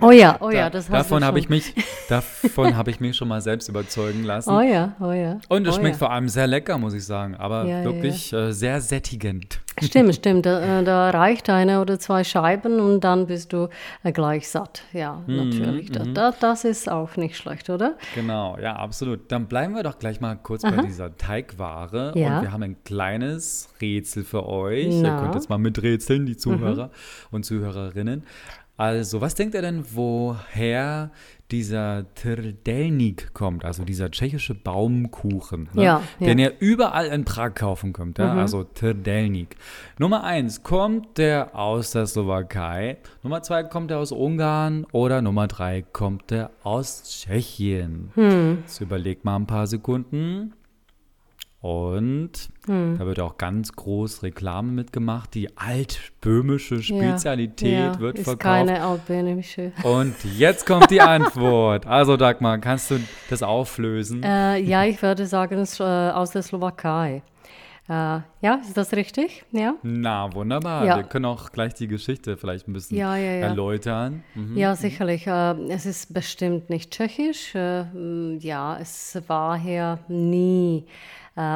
Oh 0.00 0.12
ja, 0.12 0.36
oh 0.40 0.50
ja, 0.50 0.70
das 0.70 0.88
hast 0.88 1.10
davon 1.10 1.24
habe 1.24 1.40
ich 1.40 1.48
mich, 1.48 1.74
davon 2.08 2.76
habe 2.76 2.90
ich 2.92 3.00
mich 3.00 3.16
schon 3.16 3.26
mal 3.26 3.40
selbst 3.40 3.68
überzeugen 3.68 4.22
lassen. 4.22 4.50
Oh 4.50 4.60
ja, 4.60 4.94
oh 5.00 5.10
ja. 5.10 5.38
Und 5.48 5.66
es 5.66 5.74
oh 5.74 5.80
schmeckt 5.80 5.96
ja. 5.96 5.98
vor 5.98 6.12
allem 6.12 6.28
sehr 6.28 6.46
lecker, 6.46 6.78
muss 6.78 6.94
ich 6.94 7.04
sagen, 7.04 7.34
aber 7.34 7.64
Ja, 7.64 7.78
ja, 7.78 7.84
wirklich 7.84 8.32
Äh, 8.32 8.52
sehr 8.52 8.80
sättigend. 8.80 9.60
Stimmt, 9.82 10.14
stimmt. 10.14 10.46
Da, 10.46 10.82
da, 10.82 11.10
reicht 11.10 11.48
eine 11.48 11.80
oder 11.80 11.98
zwei 11.98 12.24
Scheiben 12.24 12.80
und 12.80 13.00
dann 13.00 13.26
bist 13.26 13.52
du 13.52 13.68
gleich 14.12 14.48
satt. 14.48 14.82
Ja, 14.92 15.22
mhm, 15.26 15.36
natürlich. 15.36 15.90
Mhm. 15.90 16.14
Da, 16.14 16.32
das 16.32 16.64
ist 16.64 16.90
auch 16.90 17.16
nicht 17.16 17.36
schlecht, 17.36 17.70
oder? 17.70 17.96
Genau, 18.14 18.58
ja, 18.58 18.76
absolut. 18.76 19.30
Dann 19.32 19.46
bleiben 19.46 19.74
wir 19.74 19.82
doch 19.82 19.98
gleich 19.98 20.20
mal 20.20 20.36
kurz 20.36 20.64
Aha. 20.64 20.76
bei 20.76 20.82
dieser 20.82 21.16
Teigware. 21.16 22.12
Ja. 22.14 22.36
Und 22.36 22.42
wir 22.42 22.52
haben 22.52 22.62
ein 22.62 22.76
kleines 22.84 23.68
Rätsel 23.80 24.24
für 24.24 24.46
euch. 24.46 24.94
Na. 25.00 25.16
Ihr 25.16 25.22
könnt 25.22 25.34
jetzt 25.34 25.48
mal 25.48 25.58
miträtseln, 25.58 26.26
die 26.26 26.36
Zuhörer 26.36 26.86
mhm. 26.86 26.90
und 27.30 27.44
Zuhörerinnen. 27.44 28.24
Also, 28.80 29.20
was 29.20 29.34
denkt 29.34 29.54
ihr 29.54 29.60
denn, 29.60 29.84
woher 29.92 31.10
dieser 31.50 32.06
Trdelnik 32.14 33.34
kommt, 33.34 33.62
also 33.62 33.84
dieser 33.84 34.10
tschechische 34.10 34.54
Baumkuchen, 34.54 35.68
ne? 35.74 35.82
ja, 35.82 36.02
den 36.18 36.38
ihr 36.38 36.54
überall 36.60 37.08
in 37.08 37.26
Prag 37.26 37.52
kaufen 37.54 37.92
könnt, 37.92 38.16
ja? 38.16 38.32
Mhm. 38.32 38.38
also 38.38 38.64
Trdelnik. 38.64 39.56
Nummer 39.98 40.24
eins, 40.24 40.62
kommt 40.62 41.18
der 41.18 41.54
aus 41.54 41.90
der 41.90 42.06
Slowakei, 42.06 42.96
Nummer 43.22 43.42
zwei, 43.42 43.64
kommt 43.64 43.90
der 43.90 43.98
aus 43.98 44.12
Ungarn 44.12 44.86
oder 44.92 45.20
Nummer 45.20 45.46
drei, 45.46 45.82
kommt 45.82 46.30
der 46.30 46.50
aus 46.62 47.02
Tschechien. 47.02 48.12
Hm. 48.14 48.58
Jetzt 48.62 48.80
überlegt 48.80 49.26
mal 49.26 49.36
ein 49.36 49.46
paar 49.46 49.66
Sekunden. 49.66 50.54
Und 51.60 52.30
hm. 52.64 52.96
da 52.98 53.04
wird 53.04 53.20
auch 53.20 53.36
ganz 53.36 53.72
groß 53.72 54.22
Reklame 54.22 54.72
mitgemacht. 54.72 55.34
Die 55.34 55.58
altböhmische 55.58 56.82
Spezialität 56.82 57.72
ja, 57.72 57.92
ja, 57.92 58.00
wird 58.00 58.18
ist 58.18 58.24
verkauft. 58.24 58.42
Keine 58.42 58.82
altböhmische. 58.82 59.72
Und 59.82 60.14
jetzt 60.38 60.64
kommt 60.64 60.90
die 60.90 61.02
Antwort. 61.02 61.86
Also 61.86 62.16
Dagmar, 62.16 62.58
kannst 62.58 62.90
du 62.90 62.98
das 63.28 63.42
auflösen? 63.42 64.22
Äh, 64.22 64.58
ja, 64.60 64.84
ich 64.84 65.02
würde 65.02 65.26
sagen, 65.26 65.58
es 65.58 65.78
äh, 65.80 65.82
aus 65.82 66.30
der 66.30 66.42
Slowakei. 66.42 67.22
Äh, 67.90 67.92
ja, 68.40 68.54
ist 68.62 68.76
das 68.76 68.92
richtig? 68.92 69.44
Ja. 69.50 69.74
Na, 69.82 70.32
wunderbar. 70.32 70.86
Ja. 70.86 70.96
Wir 70.96 71.02
können 71.02 71.26
auch 71.26 71.52
gleich 71.52 71.74
die 71.74 71.88
Geschichte 71.88 72.38
vielleicht 72.38 72.68
ein 72.68 72.72
bisschen 72.72 72.96
erläutern. 72.98 74.22
Mhm. 74.34 74.56
Ja, 74.56 74.76
sicherlich. 74.76 75.26
Äh, 75.26 75.54
es 75.68 75.84
ist 75.84 76.14
bestimmt 76.14 76.70
nicht 76.70 76.90
tschechisch. 76.90 77.54
Äh, 77.54 78.36
ja, 78.38 78.78
es 78.78 79.20
war 79.26 79.58
hier 79.58 79.98
nie 80.08 80.86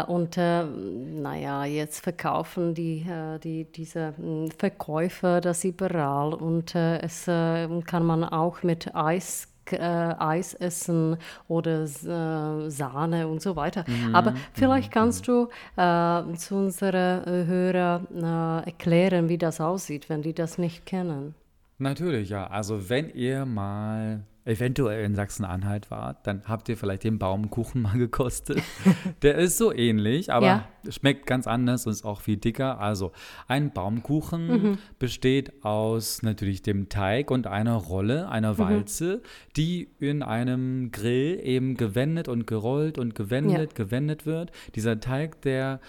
und 0.06 0.36
äh, 0.38 0.64
naja, 0.64 1.64
jetzt 1.64 2.00
verkaufen 2.00 2.74
die, 2.74 3.06
äh, 3.08 3.38
die, 3.38 3.64
diese 3.64 4.14
hm, 4.16 4.50
Verkäufer 4.56 5.40
das 5.40 5.64
überall 5.64 6.34
und 6.34 6.74
es 6.74 7.24
kann 7.26 8.04
man 8.04 8.24
auch 8.24 8.62
mit 8.62 8.94
Eis 8.94 9.48
äh, 9.72 9.78
Eis 9.78 10.54
essen 10.54 11.16
oder 11.48 11.84
äh, 11.84 12.70
Sahne 12.70 13.28
und 13.28 13.40
so 13.40 13.56
weiter. 13.56 13.84
Mhm. 13.86 14.14
Aber 14.14 14.34
vielleicht 14.52 14.90
mhm. 14.90 14.94
kannst 14.94 15.28
du 15.28 15.48
äh, 15.76 16.34
zu 16.34 16.56
unseren 16.56 17.46
Hörern 17.46 18.62
erklären, 18.64 19.28
wie 19.28 19.38
das 19.38 19.60
aussieht, 19.60 20.08
wenn 20.08 20.22
die 20.22 20.34
das 20.34 20.58
nicht 20.58 20.86
kennen. 20.86 21.34
Natürlich, 21.78 22.30
ja. 22.30 22.46
Also 22.46 22.88
wenn 22.88 23.10
ihr 23.10 23.44
mal 23.46 24.20
eventuell 24.44 25.04
in 25.04 25.14
Sachsen-Anhalt 25.14 25.90
wart, 25.90 26.26
dann 26.26 26.42
habt 26.46 26.68
ihr 26.68 26.76
vielleicht 26.76 27.04
den 27.04 27.18
Baumkuchen 27.18 27.82
mal 27.82 27.96
gekostet. 27.96 28.62
Der 29.22 29.36
ist 29.36 29.56
so 29.56 29.72
ähnlich, 29.72 30.32
aber 30.32 30.46
ja. 30.46 30.68
schmeckt 30.88 31.26
ganz 31.26 31.46
anders 31.46 31.86
und 31.86 31.92
ist 31.92 32.04
auch 32.04 32.20
viel 32.20 32.36
dicker. 32.36 32.78
Also 32.78 33.12
ein 33.48 33.72
Baumkuchen 33.72 34.46
mhm. 34.46 34.78
besteht 34.98 35.64
aus 35.64 36.22
natürlich 36.22 36.62
dem 36.62 36.90
Teig 36.90 37.30
und 37.30 37.46
einer 37.46 37.74
Rolle, 37.74 38.28
einer 38.28 38.54
mhm. 38.54 38.58
Walze, 38.58 39.16
mhm. 39.16 39.52
die 39.56 39.88
in 39.98 40.22
einem 40.22 40.90
Grill 40.92 41.40
eben 41.42 41.76
gewendet 41.76 42.28
und 42.28 42.46
gerollt 42.46 42.98
und 42.98 43.14
gewendet, 43.14 43.70
ja. 43.72 43.84
gewendet 43.84 44.26
wird. 44.26 44.52
Dieser 44.74 45.00
Teig, 45.00 45.40
der 45.42 45.80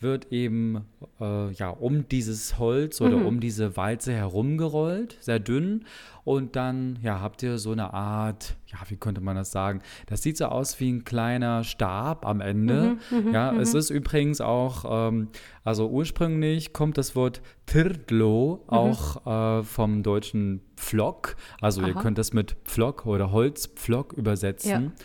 wird 0.00 0.32
eben 0.32 0.84
äh, 1.20 1.50
ja 1.52 1.70
um 1.70 2.08
dieses 2.08 2.58
Holz 2.58 3.00
oder 3.00 3.16
mhm. 3.16 3.26
um 3.26 3.40
diese 3.40 3.76
Walze 3.76 4.12
herumgerollt, 4.12 5.16
sehr 5.20 5.38
dünn. 5.38 5.84
Und 6.24 6.56
dann 6.56 6.98
ja, 7.02 7.20
habt 7.20 7.42
ihr 7.42 7.58
so 7.58 7.72
eine 7.72 7.94
Art, 7.94 8.56
ja, 8.66 8.78
wie 8.88 8.96
könnte 8.96 9.22
man 9.22 9.36
das 9.36 9.50
sagen? 9.50 9.80
Das 10.06 10.22
sieht 10.22 10.36
so 10.36 10.44
aus 10.46 10.78
wie 10.78 10.92
ein 10.92 11.04
kleiner 11.04 11.64
Stab 11.64 12.26
am 12.26 12.42
Ende. 12.42 12.98
Mhm, 13.10 13.28
mhm 13.28 13.34
ja, 13.34 13.54
es 13.56 13.72
mhm. 13.72 13.78
ist 13.78 13.90
übrigens 13.90 14.40
auch, 14.42 15.08
ähm, 15.08 15.28
also 15.64 15.88
ursprünglich 15.88 16.74
kommt 16.74 16.98
das 16.98 17.16
Wort 17.16 17.40
Tirdlo 17.64 18.62
mhm. 18.66 18.72
auch 18.72 19.60
äh, 19.60 19.64
vom 19.64 20.02
deutschen 20.02 20.60
Pflock. 20.76 21.36
Also 21.62 21.80
Aha. 21.80 21.88
ihr 21.88 21.94
könnt 21.94 22.18
das 22.18 22.32
mit 22.32 22.56
Pflock 22.64 23.06
oder 23.06 23.32
Holzpflock 23.32 24.12
übersetzen. 24.12 24.70
Ja. 24.70 25.04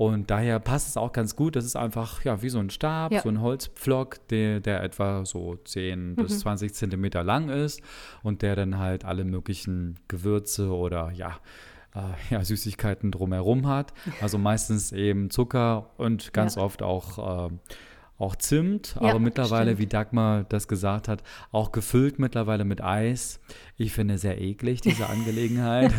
Und 0.00 0.30
daher 0.30 0.60
passt 0.60 0.88
es 0.88 0.96
auch 0.96 1.12
ganz 1.12 1.36
gut. 1.36 1.56
Das 1.56 1.66
ist 1.66 1.76
einfach 1.76 2.24
ja, 2.24 2.40
wie 2.40 2.48
so 2.48 2.58
ein 2.58 2.70
Stab, 2.70 3.12
ja. 3.12 3.20
so 3.20 3.28
ein 3.28 3.42
Holzpflock, 3.42 4.26
der, 4.28 4.60
der 4.60 4.82
etwa 4.82 5.26
so 5.26 5.56
10 5.56 6.12
mhm. 6.12 6.16
bis 6.16 6.40
20 6.40 6.72
Zentimeter 6.72 7.22
lang 7.22 7.50
ist 7.50 7.82
und 8.22 8.40
der 8.40 8.56
dann 8.56 8.78
halt 8.78 9.04
alle 9.04 9.24
möglichen 9.24 10.00
Gewürze 10.08 10.70
oder 10.70 11.10
ja, 11.10 11.36
äh, 11.94 12.00
ja, 12.30 12.42
Süßigkeiten 12.42 13.10
drumherum 13.10 13.68
hat. 13.68 13.92
Also 14.22 14.38
meistens 14.38 14.92
eben 14.92 15.28
Zucker 15.28 15.90
und 15.98 16.32
ganz 16.32 16.54
ja. 16.54 16.62
oft 16.62 16.82
auch. 16.82 17.50
Äh, 17.50 17.54
auch 18.18 18.36
Zimt, 18.36 18.96
ja, 19.00 19.08
aber 19.08 19.18
mittlerweile, 19.18 19.70
stimmt. 19.70 19.78
wie 19.78 19.86
Dagmar 19.86 20.44
das 20.44 20.68
gesagt 20.68 21.08
hat, 21.08 21.22
auch 21.52 21.72
gefüllt 21.72 22.18
mittlerweile 22.18 22.66
mit 22.66 22.82
Eis. 22.82 23.40
Ich 23.78 23.94
finde 23.94 24.18
sehr 24.18 24.38
eklig, 24.38 24.82
diese 24.82 25.06
Angelegenheit. 25.08 25.90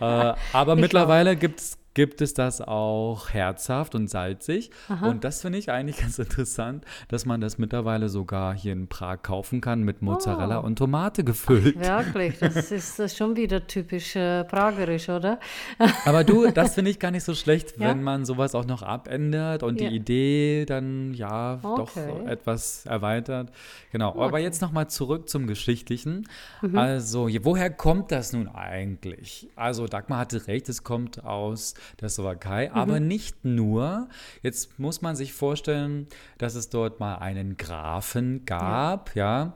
äh, 0.00 0.34
aber 0.52 0.74
ich 0.74 0.80
mittlerweile 0.80 1.34
gibt 1.34 1.58
es 1.58 1.78
gibt 1.94 2.20
es 2.20 2.34
das 2.34 2.60
auch 2.60 3.30
herzhaft 3.30 3.94
und 3.94 4.08
salzig. 4.08 4.70
Aha. 4.88 5.08
Und 5.08 5.24
das 5.24 5.42
finde 5.42 5.58
ich 5.58 5.70
eigentlich 5.70 5.98
ganz 5.98 6.18
interessant, 6.18 6.84
dass 7.08 7.24
man 7.24 7.40
das 7.40 7.56
mittlerweile 7.56 8.08
sogar 8.08 8.54
hier 8.54 8.72
in 8.72 8.88
Prag 8.88 9.22
kaufen 9.22 9.60
kann 9.60 9.82
mit 9.82 10.02
Mozzarella 10.02 10.60
oh. 10.60 10.66
und 10.66 10.76
Tomate 10.76 11.24
gefüllt. 11.24 11.76
Ach, 11.82 12.04
wirklich, 12.06 12.38
das 12.38 12.72
ist, 12.72 12.98
das 12.98 13.16
schon 13.16 13.36
wieder 13.36 13.66
typisch 13.66 14.16
äh, 14.16 14.44
pragerisch, 14.44 15.08
oder? 15.08 15.38
Aber 16.04 16.24
du, 16.24 16.50
das 16.50 16.74
finde 16.74 16.90
ich 16.90 16.98
gar 16.98 17.12
nicht 17.12 17.24
so 17.24 17.34
schlecht, 17.34 17.78
ja? 17.78 17.88
wenn 17.88 18.02
man 18.02 18.24
sowas 18.24 18.54
auch 18.54 18.66
noch 18.66 18.82
abändert 18.82 19.62
und 19.62 19.80
ja. 19.80 19.88
die 19.88 19.96
Idee 19.96 20.64
dann 20.66 21.14
ja 21.14 21.60
okay. 21.62 22.06
doch 22.06 22.26
etwas 22.26 22.86
erweitert. 22.86 23.50
Genau, 23.92 24.10
okay. 24.10 24.22
aber 24.22 24.38
jetzt 24.40 24.60
nochmal 24.60 24.88
zurück 24.88 25.28
zum 25.28 25.46
Geschichtlichen. 25.46 26.26
Mhm. 26.62 26.76
Also, 26.76 27.28
woher 27.42 27.70
kommt 27.70 28.10
das 28.10 28.32
nun 28.32 28.48
eigentlich? 28.48 29.48
Also, 29.54 29.86
Dagmar 29.86 30.18
hatte 30.18 30.46
recht, 30.48 30.68
es 30.68 30.82
kommt 30.82 31.24
aus 31.24 31.74
der 32.00 32.08
Slowakei, 32.08 32.68
mhm. 32.68 32.74
aber 32.74 33.00
nicht 33.00 33.44
nur. 33.44 34.08
Jetzt 34.42 34.78
muss 34.78 35.02
man 35.02 35.16
sich 35.16 35.32
vorstellen, 35.32 36.06
dass 36.38 36.54
es 36.54 36.68
dort 36.68 37.00
mal 37.00 37.16
einen 37.16 37.56
Grafen 37.56 38.44
gab, 38.44 39.14
ja. 39.14 39.46
ja. 39.46 39.54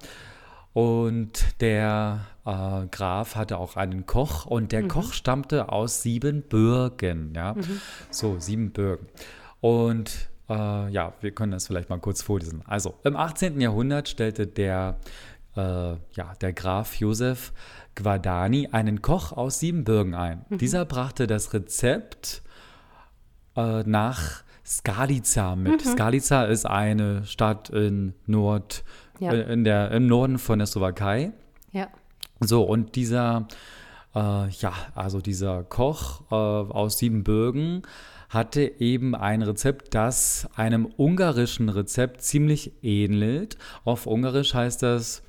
Und 0.74 1.60
der 1.60 2.26
äh, 2.44 2.86
Graf 2.86 3.34
hatte 3.34 3.58
auch 3.58 3.76
einen 3.76 4.06
Koch 4.06 4.46
und 4.46 4.70
der 4.70 4.82
mhm. 4.82 4.88
Koch 4.88 5.12
stammte 5.12 5.70
aus 5.70 6.02
Siebenbürgen, 6.02 7.32
ja. 7.34 7.54
Mhm. 7.54 7.80
So, 8.10 8.38
Siebenbürgen. 8.38 9.08
Und 9.60 10.28
äh, 10.48 10.88
ja, 10.90 11.14
wir 11.20 11.32
können 11.32 11.52
das 11.52 11.66
vielleicht 11.66 11.90
mal 11.90 11.98
kurz 11.98 12.22
vorlesen. 12.22 12.62
Also, 12.66 12.94
im 13.04 13.16
18. 13.16 13.60
Jahrhundert 13.60 14.08
stellte 14.08 14.46
der, 14.46 14.98
äh, 15.56 15.60
ja, 15.60 16.34
der 16.40 16.52
Graf 16.52 16.94
Josef 16.94 17.52
Guadani 18.02 18.68
einen 18.72 19.02
Koch 19.02 19.32
aus 19.32 19.60
Siebenbürgen 19.60 20.14
ein. 20.14 20.44
Mhm. 20.48 20.58
Dieser 20.58 20.84
brachte 20.84 21.26
das 21.26 21.52
Rezept 21.52 22.42
äh, 23.56 23.82
nach 23.84 24.42
Skalica 24.64 25.56
mit. 25.56 25.84
Mhm. 25.84 25.90
Skalica 25.90 26.44
ist 26.44 26.66
eine 26.66 27.24
Stadt 27.24 27.70
in 27.70 28.14
Nord, 28.26 28.84
ja. 29.18 29.32
äh, 29.32 29.52
in 29.52 29.64
der, 29.64 29.90
im 29.90 30.06
Norden 30.06 30.38
von 30.38 30.58
der 30.58 30.66
Slowakei. 30.66 31.32
Ja. 31.72 31.88
So, 32.40 32.62
und 32.62 32.94
dieser, 32.94 33.48
äh, 34.14 34.48
ja, 34.48 34.72
also 34.94 35.20
dieser 35.20 35.64
Koch 35.64 36.22
äh, 36.30 36.34
aus 36.34 36.98
Siebenbürgen 36.98 37.82
hatte 38.28 38.60
eben 38.60 39.14
ein 39.14 39.42
Rezept, 39.42 39.94
das 39.94 40.48
einem 40.54 40.86
ungarischen 40.96 41.70
Rezept 41.70 42.20
ziemlich 42.22 42.72
ähnelt. 42.82 43.56
Auf 43.84 44.06
Ungarisch 44.06 44.52
heißt 44.52 44.82
das 44.82 45.22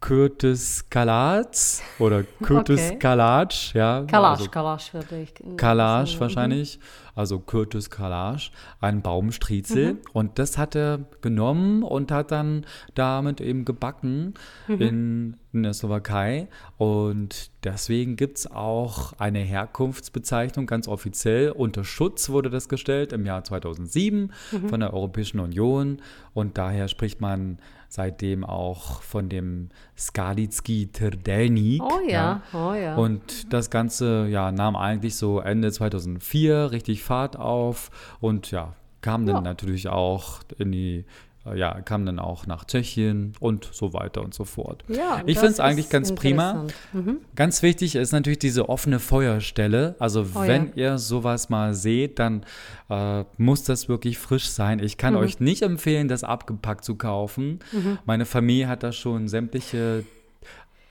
Curtis 0.00 0.88
Kalatz 0.90 1.82
oder 1.98 2.22
Curtis 2.42 2.90
okay. 2.90 2.98
Kalatsch, 2.98 3.74
ja. 3.74 4.04
Kalasch, 4.04 4.38
also, 4.38 4.50
Kalasch 4.50 4.94
würde 4.94 5.22
ich. 5.22 5.34
Kalasch 5.56 6.20
wahrscheinlich, 6.20 6.78
also 7.14 7.40
Curtis 7.40 7.90
Kalasch, 7.90 8.52
ein 8.80 9.02
Baumstriezel. 9.02 9.94
Mhm. 9.94 9.98
Und 10.12 10.38
das 10.38 10.56
hat 10.56 10.76
er 10.76 11.00
genommen 11.20 11.82
und 11.82 12.12
hat 12.12 12.30
dann 12.30 12.64
damit 12.94 13.40
eben 13.40 13.64
gebacken 13.64 14.34
mhm. 14.68 14.80
in, 14.80 15.36
in, 15.52 15.62
der 15.62 15.74
Slowakei. 15.74 16.48
Und 16.76 17.50
deswegen 17.64 18.16
gibt 18.16 18.38
es 18.38 18.50
auch 18.50 19.12
eine 19.18 19.40
Herkunftsbezeichnung, 19.40 20.66
ganz 20.66 20.88
offiziell. 20.88 21.50
Unter 21.50 21.84
Schutz 21.84 22.28
wurde 22.30 22.50
das 22.50 22.68
gestellt 22.68 23.12
im 23.12 23.26
Jahr 23.26 23.44
2007 23.44 24.32
mhm. 24.52 24.68
von 24.68 24.80
der 24.80 24.92
Europäischen 24.92 25.40
Union. 25.40 26.02
Und 26.34 26.58
daher 26.58 26.88
spricht 26.88 27.20
man 27.20 27.58
seitdem 27.88 28.44
auch 28.44 29.02
von 29.02 29.28
dem 29.28 29.70
Skalitski 29.96 30.90
Trdelnik. 30.92 31.82
Oh 31.82 32.00
ja, 32.06 32.10
ja, 32.10 32.42
oh 32.52 32.74
ja. 32.74 32.96
Und 32.96 33.52
das 33.52 33.70
Ganze 33.70 34.26
ja, 34.28 34.52
nahm 34.52 34.76
eigentlich 34.76 35.16
so 35.16 35.40
Ende 35.40 35.72
2004 35.72 36.70
richtig 36.70 37.02
Fahrt 37.02 37.36
auf 37.36 37.90
und 38.20 38.50
ja, 38.50 38.74
kam 39.00 39.26
dann 39.26 39.36
ja. 39.36 39.40
natürlich 39.42 39.88
auch 39.88 40.40
in 40.58 40.72
die 40.72 41.04
ja, 41.54 41.80
kam 41.80 42.04
dann 42.04 42.18
auch 42.18 42.46
nach 42.46 42.64
Tschechien 42.66 43.32
und 43.40 43.68
so 43.72 43.92
weiter 43.94 44.22
und 44.22 44.34
so 44.34 44.44
fort. 44.44 44.84
Ja, 44.88 45.22
ich 45.26 45.38
finde 45.38 45.52
es 45.52 45.60
eigentlich 45.60 45.88
ganz 45.88 46.14
prima. 46.14 46.66
Mhm. 46.92 47.18
Ganz 47.36 47.62
wichtig 47.62 47.94
ist 47.94 48.12
natürlich 48.12 48.38
diese 48.38 48.68
offene 48.68 48.98
Feuerstelle. 48.98 49.94
Also 49.98 50.26
Oh 50.34 50.40
wenn 50.46 50.72
ihr 50.74 50.98
sowas 50.98 51.48
mal 51.48 51.72
seht, 51.74 52.18
dann 52.18 52.44
äh, 52.90 53.24
muss 53.38 53.62
das 53.64 53.88
wirklich 53.88 54.18
frisch 54.18 54.48
sein. 54.50 54.78
Ich 54.78 54.94
Mhm. 54.94 54.98
kann 54.98 55.16
euch 55.16 55.40
nicht 55.40 55.62
empfehlen, 55.62 56.08
das 56.08 56.22
abgepackt 56.24 56.84
zu 56.84 56.96
kaufen. 56.96 57.60
Meine 58.04 58.26
Familie 58.26 58.68
hat 58.68 58.82
da 58.82 58.92
schon 58.92 59.28
sämtliche 59.28 60.04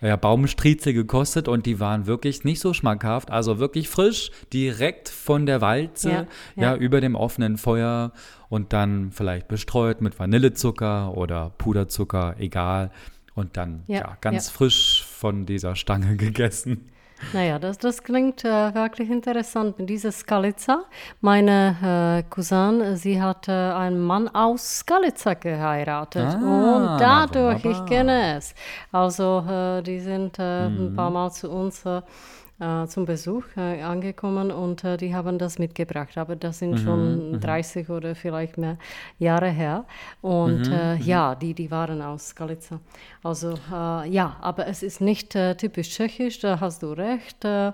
ja, 0.02 0.16
Baumstriezel 0.16 0.94
gekostet 0.94 1.48
und 1.48 1.66
die 1.66 1.80
waren 1.80 2.06
wirklich 2.06 2.44
nicht 2.44 2.60
so 2.60 2.74
schmackhaft. 2.74 3.32
Also 3.32 3.60
wirklich 3.60 3.90
frisch, 3.90 4.32
direkt 4.54 5.10
von 5.10 5.46
der 5.46 5.62
Walze, 5.62 6.10
Ja, 6.10 6.28
ja, 6.56 6.64
ja. 6.64 6.76
über 6.76 7.02
dem 7.02 7.16
offenen 7.16 7.58
Feuer 7.58 8.12
und 8.50 8.74
dann 8.74 9.12
vielleicht 9.12 9.48
bestreut 9.48 10.02
mit 10.02 10.20
Vanillezucker 10.20 11.16
oder 11.18 11.52
Puderzucker, 11.58 12.36
egal. 12.38 12.92
Und 13.34 13.56
dann 13.58 13.84
ja, 13.88 14.18
ganz 14.22 14.50
frisch 14.50 15.04
von 15.06 15.46
dieser 15.46 15.76
Stange 15.76 16.16
gegessen. 16.18 16.90
Naja, 17.34 17.58
das, 17.60 17.78
das 17.80 18.04
klingt 18.04 18.46
äh, 18.46 18.74
wirklich 18.76 19.10
interessant. 19.10 19.80
Mit 19.80 19.90
dieser 19.90 20.12
Skalica, 20.12 20.84
meine 21.20 22.24
äh, 22.24 22.30
Cousin, 22.30 22.96
sie 22.96 23.22
hat 23.22 23.48
äh, 23.48 23.52
einen 23.52 24.00
Mann 24.00 24.28
aus 24.30 24.80
Skalica 24.80 25.34
geheiratet. 25.34 26.28
Ah, 26.40 26.76
und 26.76 27.02
dadurch, 27.02 27.64
wunderbar. 27.64 27.72
ich 27.84 27.86
kenne 27.90 28.38
es. 28.38 28.54
Also, 28.92 29.44
äh, 29.50 29.82
die 29.82 30.00
sind 30.00 30.38
äh, 30.40 30.70
Mhm. 30.70 30.86
ein 30.88 30.96
paar 30.96 31.10
Mal 31.10 31.32
zu 31.32 31.50
uns 31.50 31.86
äh, 31.86 32.02
zum 32.88 33.06
Besuch 33.06 33.44
äh, 33.56 33.82
angekommen 33.84 34.52
und 34.52 34.84
äh, 34.84 34.98
die 34.98 35.14
haben 35.14 35.38
das 35.38 35.60
mitgebracht. 35.60 36.18
Aber 36.18 36.36
das 36.36 36.60
Mhm, 36.70 36.78
sind 36.78 36.80
schon 36.80 37.40
30 37.40 37.90
oder 37.90 38.16
vielleicht 38.16 38.58
mehr 38.58 38.78
Jahre 39.20 39.50
her. 39.50 39.86
Und 40.22 40.70
Mhm, 40.70 40.72
äh, 40.72 40.96
ja, 40.98 41.36
die, 41.36 41.54
die 41.54 41.70
waren 41.70 42.02
aus 42.02 42.30
Skalica. 42.30 42.80
Also 43.24 43.60
äh, 43.72 44.10
ja, 44.10 44.38
aber 44.42 44.68
es 44.68 44.82
ist 44.84 45.02
nicht 45.02 45.36
äh, 45.36 45.56
typisch 45.56 45.90
tschechisch, 45.90 46.40
da 46.40 46.60
hast 46.60 46.82
du 46.84 46.94
recht. 46.94 47.46
Äh, 47.46 47.74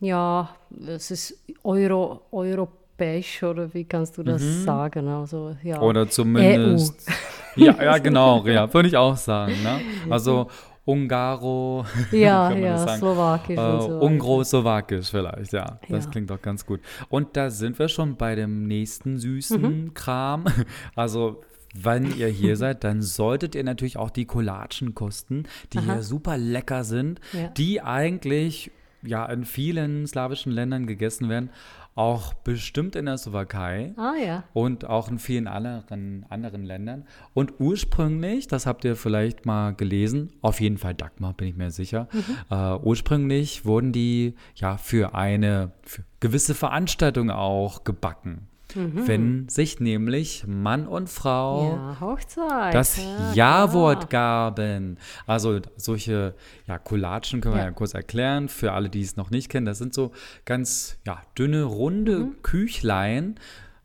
ja, 0.00 0.50
es 0.86 1.10
ist 1.10 1.34
Euro, 1.64 2.22
europäisch 2.30 3.42
oder 3.42 3.72
wie 3.74 3.84
kannst 3.84 4.16
du 4.18 4.22
das 4.22 4.62
sagen? 4.64 5.08
Also, 5.08 5.56
ja. 5.62 5.78
Mhm. 5.80 5.84
Oder 5.84 6.08
zumindest. 6.08 7.08
Ja, 7.54 7.82
ja, 7.82 7.98
genau, 7.98 8.46
ja, 8.46 8.72
würde 8.72 8.88
ich 8.88 8.96
auch 8.96 9.16
sagen. 9.16 9.62
Ne? 9.62 9.82
Also 10.08 10.48
Ungaro, 10.84 11.84
Ja, 12.10 12.50
ja? 12.52 12.96
Slowakisch 12.96 13.56
äh, 13.56 13.60
und 13.60 13.80
so. 13.82 13.98
Ungro-Slowakisch 14.00 15.10
vielleicht, 15.10 15.52
ja. 15.52 15.78
Das 15.88 16.04
Ja. 16.06 16.10
klingt 16.10 16.30
doch 16.30 16.40
ganz 16.42 16.66
gut. 16.66 16.80
Und 17.08 17.36
da 17.36 17.50
sind 17.50 17.78
wir 17.78 17.88
schon 17.88 18.16
bei 18.16 18.34
dem 18.34 18.66
nächsten 18.66 19.18
süßen 19.18 19.60
Mhm. 19.62 19.94
Kram. 19.94 20.44
Also 20.96 21.42
wenn 21.74 22.16
ihr 22.16 22.28
hier 22.28 22.56
seid, 22.56 22.82
dann 22.82 23.02
solltet 23.02 23.54
ihr 23.54 23.62
natürlich 23.64 23.96
auch 23.96 24.10
die 24.10 24.24
Collagen 24.24 24.94
kosten, 24.94 25.44
die 25.72 25.80
hier 25.80 26.02
super 26.02 26.36
lecker 26.36 26.82
sind, 26.84 27.20
Ja. 27.32 27.48
die 27.48 27.80
eigentlich 27.80 28.72
ja 29.02 29.24
in 29.26 29.44
vielen 29.44 30.06
slawischen 30.06 30.52
Ländern 30.52 30.86
gegessen 30.86 31.28
werden, 31.30 31.50
auch 32.00 32.32
bestimmt 32.32 32.96
in 32.96 33.04
der 33.04 33.18
Slowakei 33.18 33.92
Ah 33.98 34.14
ja. 34.14 34.44
und 34.54 34.86
auch 34.86 35.10
in 35.10 35.18
vielen 35.18 35.46
anderen, 35.46 36.24
anderen 36.30 36.64
Ländern. 36.64 37.04
Und 37.34 37.60
ursprünglich, 37.60 38.48
das 38.48 38.64
habt 38.64 38.84
ihr 38.86 38.96
vielleicht 38.96 39.44
mal 39.44 39.74
gelesen, 39.74 40.32
auf 40.40 40.60
jeden 40.60 40.78
Fall 40.78 40.94
Dagmar, 40.94 41.34
bin 41.34 41.48
ich 41.48 41.56
mir 41.56 41.70
sicher. 41.70 42.08
Äh, 42.50 42.74
ursprünglich 42.76 43.64
wurden 43.66 43.92
die 43.92 44.34
ja 44.54 44.78
für 44.78 45.14
eine 45.14 45.72
für 45.82 46.02
gewisse 46.20 46.54
Veranstaltung 46.54 47.30
auch 47.30 47.84
gebacken. 47.84 48.48
Wenn 48.74 49.48
sich 49.48 49.80
nämlich 49.80 50.44
Mann 50.46 50.86
und 50.86 51.08
Frau 51.08 51.74
Ja, 51.76 51.96
Hochzeit. 52.00 52.74
das 52.74 52.96
ja, 52.98 53.32
Ja-Wort 53.34 54.10
gaben. 54.10 54.98
Also 55.26 55.60
solche 55.76 56.34
ja, 56.66 56.78
Collagen 56.78 57.40
können 57.40 57.54
wir 57.54 57.60
ja. 57.60 57.66
Ja. 57.66 57.70
kurz 57.72 57.94
erklären, 57.94 58.48
für 58.48 58.72
alle, 58.72 58.88
die 58.88 59.02
es 59.02 59.16
noch 59.16 59.30
nicht 59.30 59.48
kennen. 59.48 59.66
Das 59.66 59.78
sind 59.78 59.94
so 59.94 60.12
ganz 60.44 60.98
ja, 61.06 61.20
dünne, 61.38 61.62
runde 61.64 62.18
Mhm. 62.20 62.42
Küchlein, 62.42 63.34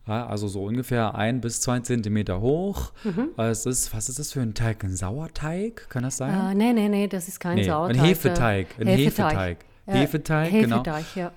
also 0.06 0.48
so 0.48 0.64
ungefähr 0.66 1.16
ein 1.16 1.42
bis 1.42 1.62
zwei 1.62 1.80
Zentimeter 1.80 2.40
hoch. 2.42 2.92
Mhm. 3.04 3.30
Es 3.38 3.66
ist, 3.66 3.94
was 3.96 4.08
ist 4.10 4.20
das 4.20 4.34
für 4.34 4.42
ein 4.42 4.54
Teig? 4.54 4.84
Ein 4.84 4.96
Sauerteig? 4.96 5.88
Kann 5.90 6.04
das 6.04 6.18
sein? 6.18 6.52
Äh, 6.52 6.54
nee, 6.56 6.74
nee, 6.74 6.90
nee, 6.90 7.08
das 7.08 7.28
ist 7.28 7.40
kein 7.40 7.56
nee, 7.56 7.64
Sauerteig. 7.64 7.98
ein 7.98 8.06
äh, 8.06 8.08
Hefeteig. 8.10 8.68
Ein 8.80 8.88
Hefeteig. 8.88 9.58
Äh, 9.88 9.92
Hefeteig, 9.94 10.52
genau. 10.52 10.76
Hefeteig, 10.78 11.06
ja. 11.16 11.32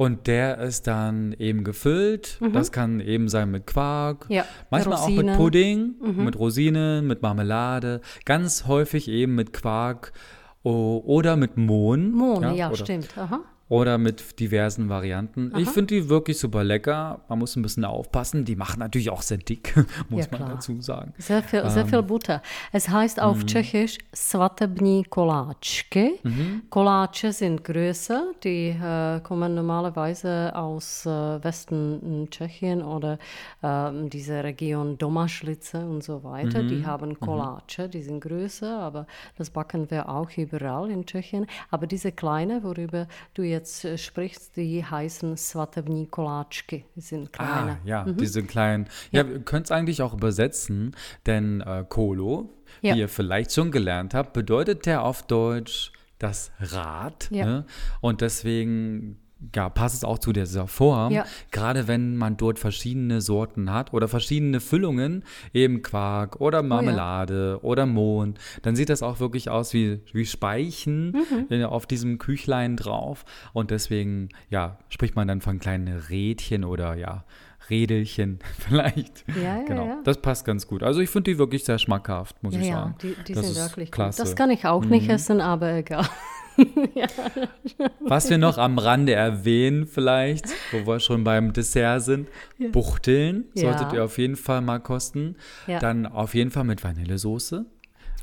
Und 0.00 0.28
der 0.28 0.56
ist 0.60 0.86
dann 0.86 1.34
eben 1.38 1.62
gefüllt. 1.62 2.40
Das 2.54 2.72
kann 2.72 3.00
eben 3.00 3.28
sein 3.28 3.50
mit 3.50 3.66
Quark, 3.66 4.30
Mhm. 4.30 4.34
Ja, 4.34 4.44
manchmal 4.70 4.96
auch 4.96 5.08
mit 5.10 5.18
Rosinen. 5.18 5.34
Mhm. 5.34 5.38
Pudding, 5.38 5.94
mit 6.24 6.38
Rosinen, 6.38 7.06
mit 7.06 7.20
Marmelade, 7.20 8.00
ganz 8.24 8.66
häufig 8.66 9.08
eben 9.08 9.34
mit 9.34 9.52
Quark 9.52 10.14
oder 10.62 11.36
mit 11.36 11.58
Mohn. 11.58 12.12
Mohn, 12.12 12.54
ja, 12.54 12.68
oder, 12.68 12.76
stimmt. 12.76 13.08
Aha. 13.18 13.40
Oder 13.70 13.98
mit 13.98 14.40
diversen 14.40 14.88
Varianten. 14.88 15.52
Ich 15.56 15.68
finde 15.70 15.94
die 15.94 16.08
wirklich 16.08 16.38
super 16.38 16.64
lecker. 16.64 17.20
Man 17.28 17.38
muss 17.38 17.54
ein 17.56 17.62
bisschen 17.62 17.84
aufpassen. 17.84 18.44
Die 18.44 18.56
machen 18.56 18.80
natürlich 18.80 19.10
auch 19.10 19.22
sehr 19.22 19.38
dick, 19.38 19.74
muss 20.10 20.26
Ja, 20.26 20.38
man 20.38 20.48
dazu 20.50 20.80
sagen. 20.82 21.14
Sehr 21.18 21.40
viel, 21.42 21.60
Ähm. 21.60 21.70
sehr 21.70 21.86
viel 21.86 22.02
Butter. 22.02 22.42
Es 22.72 22.88
heißt 22.88 23.18
Mhm. 23.18 23.22
auf 23.22 23.44
Tschechisch 23.46 23.96
svatební 24.12 25.04
koláčky. 25.08 26.18
Mhm. 26.24 26.62
Koláče 26.68 27.32
sind 27.32 27.62
größer, 27.64 28.20
die 28.42 28.70
äh, 28.70 29.20
kommen 29.22 29.54
normalerweise 29.54 30.50
aus 30.56 31.06
äh, 31.06 31.10
Westen 31.44 32.26
Tschechien 32.30 32.82
oder 32.82 33.18
ähm, 33.62 34.10
diese 34.10 34.42
Region 34.42 34.98
Domaschlitze 34.98 35.78
und 35.86 36.02
so 36.02 36.24
weiter. 36.24 36.62
Mhm. 36.64 36.68
Die 36.68 36.84
haben 36.86 37.14
Koláče, 37.20 37.86
die 37.88 38.02
sind 38.02 38.20
größer, 38.20 38.80
aber 38.80 39.06
das 39.38 39.50
backen 39.50 39.88
wir 39.92 40.08
auch 40.08 40.30
überall 40.36 40.90
in 40.90 41.06
Tschechien. 41.06 41.46
Aber 41.70 41.86
diese 41.86 42.10
kleine, 42.10 42.64
worüber 42.64 43.06
du 43.34 43.42
jetzt 43.42 43.59
äh, 43.84 43.96
sprichst, 43.98 44.56
die 44.56 44.84
heißen 44.84 45.36
svatební 45.36 46.06
koláčky. 46.06 46.84
Die 46.96 47.00
sind 47.00 47.32
kleiner. 47.32 47.78
Ah, 47.82 47.86
ja, 47.86 48.04
diese 48.04 48.42
kleinen. 48.42 48.88
Ja, 49.10 49.28
wir 49.28 49.40
können 49.40 49.64
es 49.64 49.70
eigentlich 49.70 50.02
auch 50.02 50.14
übersetzen, 50.14 50.94
denn 51.26 51.60
äh, 51.60 51.84
Kolo, 51.88 52.50
Ja. 52.82 52.94
wie 52.94 53.00
ihr 53.00 53.08
vielleicht 53.08 53.52
schon 53.52 53.70
gelernt 53.70 54.14
habt, 54.14 54.32
bedeutet 54.32 54.86
ja 54.86 55.00
auf 55.02 55.22
Deutsch 55.26 55.92
das 56.18 56.52
Rad. 56.60 57.28
Ja. 57.30 57.44
Ne? 57.46 57.64
Und 58.00 58.20
deswegen 58.20 59.18
ja, 59.54 59.68
passt 59.70 59.94
es 59.94 60.04
auch 60.04 60.18
zu 60.18 60.32
dieser 60.32 60.66
Form. 60.66 61.12
Ja. 61.12 61.24
Gerade 61.50 61.88
wenn 61.88 62.16
man 62.16 62.36
dort 62.36 62.58
verschiedene 62.58 63.20
Sorten 63.20 63.72
hat 63.72 63.92
oder 63.94 64.06
verschiedene 64.06 64.60
Füllungen, 64.60 65.24
eben 65.54 65.82
Quark 65.82 66.36
Oh 66.40 66.44
oder 66.44 66.62
Marmelade 66.62 67.58
oder 67.62 67.86
Mohn, 67.86 68.34
dann 68.62 68.76
sieht 68.76 68.90
das 68.90 69.02
auch 69.02 69.18
wirklich 69.20 69.48
aus 69.48 69.72
wie, 69.72 70.00
wie 70.12 70.26
Speichen 70.26 71.12
Mhm. 71.12 71.46
äh, 71.50 71.64
auf 71.64 71.86
diesem 71.86 72.18
Küchlein 72.18 72.76
drauf. 72.76 73.24
Und 73.52 73.70
deswegen, 73.70 74.28
ja, 74.50 74.78
spricht 74.88 75.16
man 75.16 75.26
dann 75.28 75.40
von 75.40 75.58
kleinen 75.58 75.88
Rädchen 76.10 76.64
oder 76.64 76.94
ja, 76.94 77.24
Rädelchen 77.70 78.40
vielleicht. 78.58 79.24
Ja, 79.28 79.58
ja, 79.58 79.62
genau. 79.64 79.86
ja. 79.86 79.98
Das 80.04 80.20
passt 80.20 80.44
ganz 80.44 80.66
gut. 80.66 80.82
Also 80.82 81.00
ich 81.00 81.08
finde 81.10 81.30
die 81.30 81.38
wirklich 81.38 81.64
sehr 81.64 81.78
schmackhaft, 81.78 82.42
muss 82.42 82.54
Ja, 82.54 82.60
ich 82.60 82.66
ja, 82.68 82.74
sagen. 82.74 82.94
die, 83.02 83.14
die 83.28 83.32
das 83.34 83.46
sind 83.46 83.56
ist 83.56 83.70
wirklich 83.70 83.90
klasse. 83.90 84.20
Mhm. 84.20 84.24
gut. 84.24 84.30
Das 84.32 84.36
kann 84.36 84.50
ich 84.50 84.66
auch 84.66 84.84
nicht 84.84 85.08
essen, 85.08 85.40
aber 85.40 85.72
egal. 85.74 86.04
Was 88.00 88.30
wir 88.30 88.38
noch 88.38 88.58
am 88.58 88.78
Rande 88.78 89.12
erwähnen 89.14 89.86
vielleicht, 89.86 90.46
wo 90.72 90.86
wir 90.86 91.00
schon 91.00 91.24
beim 91.24 91.52
Dessert 91.52 92.02
sind, 92.02 92.28
Buchteln 92.72 93.44
solltet 93.54 93.88
Ja. 93.92 93.94
ihr 93.94 94.04
auf 94.04 94.18
jeden 94.18 94.36
Fall 94.36 94.60
mal 94.60 94.78
kosten. 94.78 95.36
Ja. 95.66 95.78
Dann 95.78 96.06
auf 96.06 96.34
jeden 96.34 96.50
Fall 96.50 96.64
mit 96.64 96.82
Vanillesoße. 96.84 97.66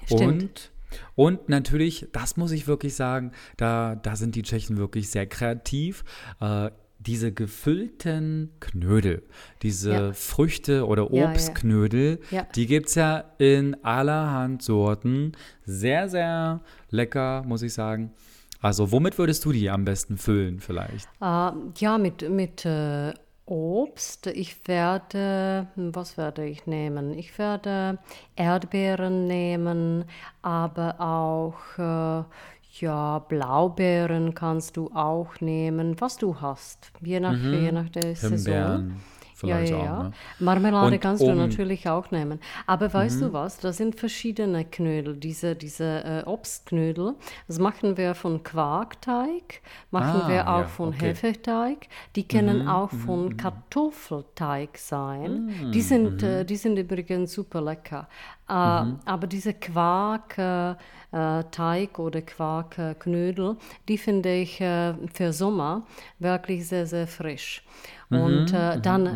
Stimmt. 0.06 0.72
Und, 1.16 1.40
und 1.40 1.50
natürlich, 1.50 2.08
das 2.14 2.38
muss 2.38 2.52
ich 2.52 2.68
wirklich 2.68 2.96
sagen, 2.96 3.32
da, 3.58 3.96
da 3.96 4.16
sind 4.16 4.36
die 4.36 4.44
Tschechen 4.44 4.78
wirklich 4.78 5.10
sehr 5.10 5.28
kreativ. 5.28 6.04
Äh, 6.40 6.72
diese 7.00 7.32
gefüllten 7.32 8.50
Knödel, 8.60 9.22
diese 9.62 9.92
Ja. 9.92 10.14
Früchte- 10.14 10.88
oder 10.88 11.08
Ja, 11.12 11.24
ja. 11.26 11.30
Obstknödel, 11.30 12.20
Ja. 12.32 12.48
die 12.56 12.66
gibt 12.66 12.88
es 12.90 12.96
ja 12.96 13.24
in 13.38 13.78
allerhand 13.84 14.64
Sorten. 14.64 15.34
Sehr, 15.64 16.10
sehr 16.10 16.62
lecker, 16.90 17.44
muss 17.46 17.62
ich 17.62 17.74
sagen. 17.74 18.14
Also, 18.62 18.92
womit 18.92 19.18
würdest 19.18 19.46
du 19.46 19.52
die 19.52 19.70
am 19.70 19.86
besten 19.86 20.18
füllen, 20.18 20.60
vielleicht? 20.60 21.08
Äh, 21.22 21.52
ja, 21.78 21.98
mit, 21.98 22.28
mit 22.30 22.66
äh, 22.66 23.14
Obst. 23.46 24.28
Ich 24.28 24.68
werde, 24.68 25.68
hm, 25.76 25.96
was 25.96 26.18
werde 26.18 26.46
ich 26.46 26.66
nehmen? 26.68 27.14
Ich 27.14 27.38
werde 27.38 27.98
Erdbeeren 28.36 29.26
nehmen, 29.26 30.06
aber 30.42 31.00
auch, 31.00 31.56
äh, 31.78 32.24
ja, 32.80 33.20
Blaubeeren 33.20 34.34
kannst 34.34 34.78
du 34.78 34.92
auch 34.94 35.40
nehmen, 35.40 36.00
was 36.00 36.18
du 36.18 36.40
hast, 36.42 36.92
je 37.02 37.20
nach, 37.20 37.38
je 37.38 37.72
nach 37.72 37.90
der 37.90 38.16
Saison. 38.16 38.92
Mhm. 39.38 39.48
Vielleicht 39.48 39.72
ja, 39.72 39.78
auch. 39.78 39.84
ja. 39.84 40.04
Ne? 40.04 40.12
Marmelade 40.40 40.96
Und 40.96 41.02
kannst 41.02 41.22
du 41.22 41.28
um- 41.28 41.38
natürlich 41.38 41.88
auch 41.88 42.12
nehmen. 42.12 42.40
Aber 42.66 42.94
weißt 42.94 43.22
du 43.22 43.34
was? 43.34 43.60
Da 43.60 43.72
sind 43.72 43.96
verschiedene 44.00 44.66
Knödel. 44.66 45.16
Diese, 45.16 45.56
diese 45.56 46.04
äh, 46.04 46.24
Obstknödel, 46.26 47.16
das 47.48 47.60
machen 47.60 47.98
wir 47.98 48.16
von 48.16 48.44
Quarkteig, 48.44 49.62
machen 49.92 50.22
Ah, 50.24 50.28
wir 50.30 50.48
auch 50.50 50.60
ja, 50.60 50.66
von 50.66 50.90
okay. 50.90 50.98
Mhm, 50.98 51.16
Hefeteig. 51.16 51.88
Die 52.16 52.28
können 52.28 52.68
auch 52.68 52.90
von 52.90 53.38
Kartoffelteig 53.38 54.78
sein. 54.78 55.72
Die, 55.74 55.82
sind, 55.82 56.22
mhm. 56.22 56.28
äh, 56.28 56.44
die 56.46 56.56
sind 56.56 56.78
übrigens 56.78 57.34
super 57.34 57.62
lecker. 57.62 58.08
Äh, 58.50 58.54
Aber 58.54 59.28
diese 59.28 59.54
Quark-Teig 59.54 60.78
äh, 61.12 61.44
Teig 61.52 62.00
oder 62.00 62.22
Quarkknödel, 62.22 63.58
die 63.88 63.98
finde 63.98 64.34
ich 64.34 64.62
äh, 64.62 64.94
für 65.14 65.34
Sommer 65.34 65.86
wirklich 66.20 66.68
sehr, 66.68 66.86
sehr 66.86 67.08
frisch. 67.08 67.64
Mhm, 68.10 68.18
Und 68.22 68.54
äh, 68.54 68.80
dann 68.82 69.10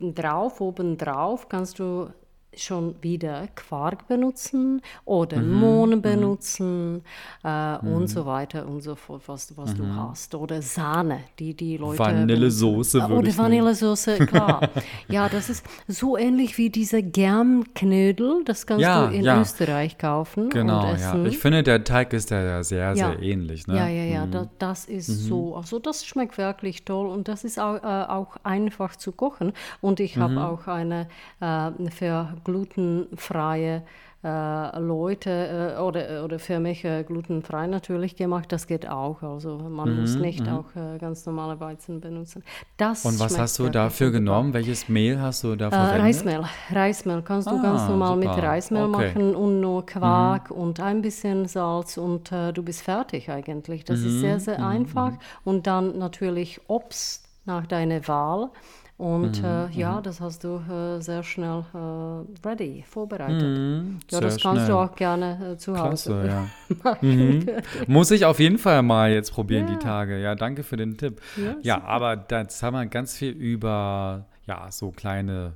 ähm, 0.00 0.14
drauf, 0.14 0.60
oben 0.60 0.96
drauf 0.96 1.48
kannst 1.48 1.78
du 1.78 2.10
schon 2.54 2.94
wieder 3.02 3.48
Quark 3.54 4.08
benutzen 4.08 4.82
oder 5.04 5.38
Mhm, 5.38 5.52
Mohn 5.60 6.02
benutzen 6.02 7.02
äh, 7.42 7.78
und 7.78 8.08
so 8.08 8.26
weiter 8.26 8.66
und 8.66 8.82
so 8.82 8.94
fort, 8.94 9.22
was, 9.26 9.56
was 9.56 9.74
du 9.74 9.86
hast. 9.86 10.34
Oder 10.34 10.60
Sahne, 10.60 11.20
die 11.38 11.54
die 11.54 11.76
Leute... 11.76 11.98
Vanillesoße 11.98 13.00
würde 13.08 13.28
Oder. 13.30 13.38
Vanillesoße, 13.38 14.18
klar. 14.26 14.68
ja, 15.08 15.28
das 15.28 15.48
ist 15.48 15.64
so 15.88 16.16
ähnlich 16.18 16.58
wie 16.58 16.68
diese 16.70 17.02
Germknödel, 17.02 18.42
das 18.44 18.66
kannst 18.66 18.82
Ja, 18.82 19.06
du 19.06 19.14
in 19.14 19.24
ja. 19.24 19.40
Österreich 19.40 19.98
kaufen 19.98 20.50
Genau, 20.50 20.80
und 20.90 20.98
ja. 20.98 21.10
essen. 21.10 21.26
Ich 21.26 21.38
finde, 21.38 21.62
der 21.62 21.84
Teig 21.84 22.12
ist 22.12 22.30
ja 22.30 22.62
sehr, 22.62 22.88
Ja. 22.88 22.94
sehr 22.94 23.22
ähnlich. 23.22 23.66
Ne? 23.66 23.76
Ja, 23.76 23.88
ja, 23.88 24.04
ja, 24.04 24.26
da, 24.26 24.48
das 24.58 24.84
ist 24.86 25.06
so. 25.06 25.56
Also 25.56 25.78
das 25.78 26.04
schmeckt 26.04 26.38
wirklich 26.38 26.84
toll 26.84 27.06
und 27.08 27.28
das 27.28 27.44
ist 27.44 27.58
auch, 27.58 27.76
äh, 27.76 27.86
auch 28.10 28.36
einfach 28.42 28.96
zu 28.96 29.12
kochen. 29.12 29.52
Und 29.80 30.00
ich 30.00 30.16
habe 30.18 30.40
auch 30.44 30.66
eine 30.66 31.08
äh, 31.40 31.90
für 31.90 32.28
glutenfreie 32.44 33.82
äh, 34.24 34.78
Leute 34.78 35.74
äh, 35.76 35.80
oder, 35.80 36.24
oder 36.24 36.38
für 36.38 36.60
mich 36.60 36.84
äh, 36.84 37.02
glutenfrei 37.02 37.66
natürlich 37.66 38.14
gemacht. 38.16 38.52
Das 38.52 38.66
geht 38.68 38.88
auch. 38.88 39.22
Also 39.22 39.58
man 39.58 39.90
muss 39.96 40.20
nicht 40.20 40.48
auch 40.48 40.66
äh, 40.76 40.98
ganz 40.98 41.26
normale 41.26 41.58
Weizen 41.58 42.00
benutzen. 42.00 42.44
Das 42.76 43.04
Und 43.04 43.18
was 43.18 43.36
hast 43.38 43.58
du 43.58 43.68
dafür 43.68 44.10
genommen? 44.12 44.54
Welches 44.54 44.88
Mehl 44.88 45.20
hast 45.20 45.42
du 45.42 45.56
da 45.56 45.70
Äh, 45.70 45.70
verwendet? 45.70 46.00
Reismehl. 46.02 46.44
Reismehl 46.70 47.22
kannst 47.22 47.50
du 47.50 47.58
ganz 47.58 47.82
Ah, 47.82 47.88
normal 47.88 48.16
mit 48.16 48.36
super. 48.36 48.42
Reismehl 48.42 48.84
Okay. 48.84 49.14
Mhm. 49.18 49.22
machen 49.22 49.34
und 49.34 49.60
nur 49.60 49.86
Quark 49.86 50.50
und 50.50 50.80
ein 50.80 51.02
bisschen 51.02 51.46
Salz 51.48 51.96
und 51.96 52.30
äh, 52.30 52.52
du 52.52 52.62
bist 52.62 52.82
fertig 52.82 53.28
eigentlich. 53.30 53.84
Das 53.84 54.04
ist 54.04 54.04
Mhm, 54.04 54.20
sehr, 54.20 54.38
sehr 54.40 54.62
einfach. 54.64 55.12
Und 55.44 55.66
dann 55.66 55.98
natürlich 55.98 56.60
Obst 56.68 57.26
nach 57.44 57.66
deiner 57.66 58.06
Wahl. 58.06 58.50
Und 58.98 59.40
Mhm, 59.42 59.44
äh, 59.44 59.68
ja, 59.72 60.00
das 60.00 60.20
hast 60.20 60.44
du 60.44 60.60
äh, 60.70 61.00
sehr 61.00 61.22
schnell 61.24 61.64
äh, 61.74 62.46
ready, 62.48 62.84
vorbereitet. 62.88 63.42
Mhm, 63.42 63.98
Ja, 64.10 64.18
sehr 64.18 64.20
das 64.20 64.40
kannst 64.40 64.62
schnell. 64.64 64.68
du 64.68 64.76
auch 64.78 64.94
gerne 64.94 65.52
äh, 65.54 65.56
zu 65.56 65.72
Hause 65.76 66.22
Klasse, 66.22 66.26
ja. 66.28 66.74
machen. 66.84 67.38
Mhm. 67.38 67.46
Muss 67.88 68.10
ich 68.12 68.24
auf 68.24 68.38
jeden 68.38 68.58
Fall 68.58 68.82
mal 68.82 69.10
jetzt 69.10 69.32
probieren, 69.32 69.66
die 69.66 69.78
Tage. 69.78 70.20
Ja, 70.20 70.34
danke 70.36 70.62
für 70.62 70.76
den 70.76 70.96
Tipp. 70.98 71.20
Ja, 71.36 71.56
Ja, 71.62 71.82
aber 71.84 72.26
jetzt 72.30 72.62
haben 72.62 72.74
wir 72.74 72.86
ganz 72.86 73.16
viel 73.16 73.30
über, 73.32 74.26
ja, 74.46 74.70
so 74.70 74.92
kleine 74.92 75.54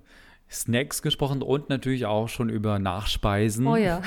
Snacks 0.51 1.03
gesprochen 1.03 1.43
und 1.43 1.69
natürlich 1.69 2.07
auch 2.07 2.29
schon 2.29 2.49
über 2.49 2.79
Nachspeisen. 2.79 3.67
Oh 3.67 3.77
ja. 3.77 4.01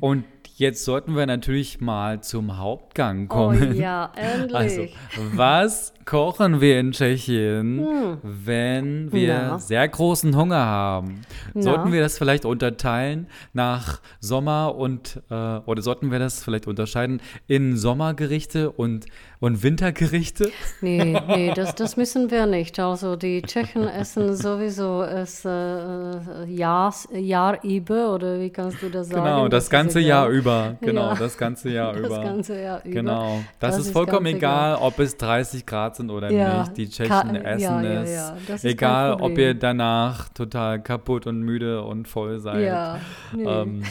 Und 0.00 0.24
jetzt 0.56 0.84
sollten 0.84 1.16
wir 1.16 1.26
natürlich 1.26 1.80
mal 1.80 2.20
zum 2.22 2.58
Hauptgang 2.58 3.24
Oh 3.30 3.34
kommen. 3.34 3.74
ja, 3.76 4.12
endlich. 4.16 4.54
Also, 4.54 4.86
was 5.34 5.92
kochen 6.04 6.60
wir 6.60 6.80
in 6.80 6.92
Tschechien, 6.92 8.18
wenn 8.22 9.12
wir 9.12 9.34
Hm. 9.40 9.46
Na. 9.48 9.58
sehr 9.58 9.88
großen 9.88 10.36
Hunger 10.36 10.64
haben? 10.64 11.22
Na. 11.54 11.62
Sollten 11.62 11.92
wir 11.92 12.00
das 12.00 12.18
vielleicht 12.18 12.44
unterteilen 12.44 13.26
nach 13.52 14.00
Sommer 14.20 14.74
und, 14.74 15.22
äh, 15.30 15.34
oder 15.34 15.82
sollten 15.82 16.10
wir 16.10 16.18
das 16.18 16.42
vielleicht 16.42 16.66
unterscheiden 16.66 17.20
in 17.46 17.76
Sommergerichte 17.76 18.70
und, 18.70 19.06
und 19.42 19.62
Wintergerichte? 19.62 20.50
Nee, 20.80 21.20
nee, 21.28 21.52
das, 21.54 21.74
das 21.74 21.96
müssen 21.98 22.30
wir 22.30 22.46
nicht. 22.46 22.78
Also 22.80 23.16
die 23.16 23.42
Tschechen 23.42 23.86
essen 23.88 24.34
sowieso 24.34 25.02
es 25.02 25.44
äh, 25.44 26.44
Jahrs, 26.46 27.08
Jahr 27.12 27.62
über, 27.62 28.14
oder 28.14 28.38
wie 28.40 28.48
kannst 28.50 28.80
du 28.82 28.88
das 28.88 29.08
sagen? 29.08 29.24
Genau, 29.24 29.48
das 29.48 29.64
ist 29.64 29.70
ganze 29.70 29.98
egal. 29.98 30.08
Jahr 30.08 30.28
über. 30.28 30.76
Genau, 30.80 31.08
Ja. 31.08 31.14
das 31.16 31.36
ganze 31.36 31.70
Jahr 31.70 31.92
Das 31.92 32.06
über. 32.06 32.22
ganze 32.22 32.60
Jahr 32.62 32.80
über. 32.84 32.94
Genau. 32.94 33.40
Das, 33.60 33.70
Das 33.72 33.80
ist 33.80 33.86
ist 33.88 33.92
vollkommen 33.92 34.24
ganz 34.26 34.36
egal, 34.36 34.76
ob 34.76 34.98
es 35.00 35.16
30 35.16 35.66
Grad 35.66 35.96
sind 35.96 36.10
oder 36.10 36.30
Ja, 36.30 36.60
nicht. 36.60 36.76
Die 36.76 36.88
Tschechen 36.88 37.10
ka- 37.10 37.34
essen 37.36 37.60
ja, 37.84 38.02
es. 38.02 38.32
das 38.46 38.56
ist 38.56 38.64
egal, 38.64 39.14
ob 39.20 39.36
ihr 39.36 39.54
danach 39.54 40.28
total 40.30 40.80
kaputt 40.80 41.26
und 41.26 41.40
müde 41.42 41.82
und 41.82 42.06
voll 42.08 42.38
seid. 42.38 42.64
Ja, 42.64 43.00
nee. 43.36 43.42
Ähm, 43.44 43.82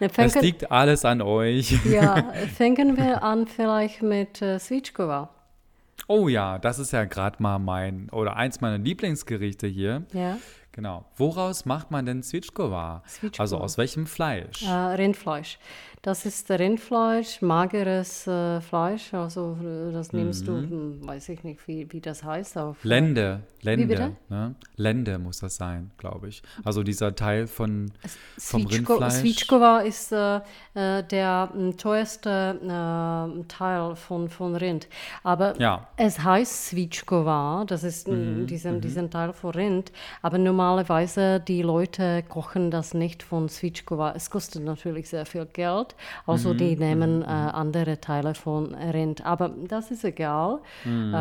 Es 0.00 0.12
fängen, 0.12 0.40
liegt 0.40 0.70
alles 0.70 1.04
an 1.04 1.22
euch. 1.22 1.84
ja, 1.84 2.32
fangen 2.56 2.96
wir 2.96 3.22
an 3.22 3.46
vielleicht 3.46 4.02
mit 4.02 4.40
äh, 4.42 4.58
Svičkova. 4.58 5.30
Oh 6.06 6.28
ja, 6.28 6.58
das 6.58 6.78
ist 6.78 6.92
ja 6.92 7.04
gerade 7.04 7.42
mal 7.42 7.58
mein 7.58 8.08
oder 8.10 8.36
eins 8.36 8.60
meiner 8.60 8.78
Lieblingsgerichte 8.78 9.66
hier. 9.66 10.04
Ja, 10.12 10.38
Genau. 10.78 11.04
Woraus 11.16 11.64
macht 11.64 11.90
man 11.90 12.06
denn? 12.06 12.22
Zwitschkova. 12.22 13.02
Also 13.36 13.58
aus 13.58 13.78
welchem 13.78 14.06
Fleisch? 14.06 14.62
äh, 14.62 14.70
Rindfleisch. 14.70 15.58
Das 16.02 16.24
ist 16.24 16.48
Rindfleisch, 16.48 17.42
mageres 17.42 18.26
äh, 18.28 18.60
Fleisch. 18.60 19.12
Also 19.14 19.56
äh, 19.60 19.92
das 19.92 20.12
nimmst 20.12 20.46
du, 20.46 20.52
hm, 20.52 21.06
weiß 21.06 21.28
ich 21.30 21.42
nicht, 21.42 21.66
wie, 21.66 21.90
wie 21.92 22.00
das 22.00 22.22
heißt 22.22 22.56
auf 22.56 22.84
Lende, 22.84 23.40
Lende, 23.62 24.12
ne? 24.28 24.54
Lende 24.76 25.18
muss 25.18 25.40
das 25.40 25.56
sein, 25.56 25.90
glaube 25.98 26.28
ich. 26.28 26.40
Also 26.64 26.84
dieser 26.84 27.14
Teil 27.16 27.48
von 27.48 27.90
vom 28.38 28.62
Svičko, 28.68 28.94
Rindfleisch. 28.94 29.14
Svičkova 29.20 29.80
ist 29.80 30.12
äh, 30.12 30.36
äh, 30.74 31.02
der 31.02 31.50
m, 31.52 31.76
teuerste 31.76 32.60
äh, 32.62 33.44
Teil 33.48 33.96
von, 33.96 34.28
von 34.28 34.54
Rind. 34.54 34.86
Aber 35.24 35.60
Ja. 35.60 35.88
es 35.96 36.20
heißt 36.20 36.68
Svičkova, 36.68 37.64
das 37.66 37.82
ist 37.82 38.06
Mhm, 38.06 38.42
m, 38.42 38.46
diesen, 38.46 38.80
diesen 38.80 39.10
Teil 39.10 39.32
von 39.32 39.50
Rind. 39.50 39.90
Aber 40.22 40.38
normalerweise 40.38 41.40
die 41.40 41.62
Leute 41.62 42.22
kochen 42.28 42.70
das 42.70 42.94
nicht 42.94 43.24
von 43.24 43.48
Svičkova. 43.48 44.12
Es 44.14 44.30
kostet 44.30 44.62
natürlich 44.62 45.08
sehr 45.08 45.26
viel 45.26 45.44
Geld. 45.46 45.87
Also 46.26 46.54
die 46.54 46.74
Mhm, 46.74 46.78
nehmen 46.80 47.22
äh, 47.22 47.26
andere 47.26 48.00
Teile 48.00 48.34
von 48.34 48.74
Rind. 48.74 49.24
Aber 49.24 49.50
das 49.68 49.90
ist 49.90 50.04
egal. 50.04 50.60
Ähm, 50.84 51.12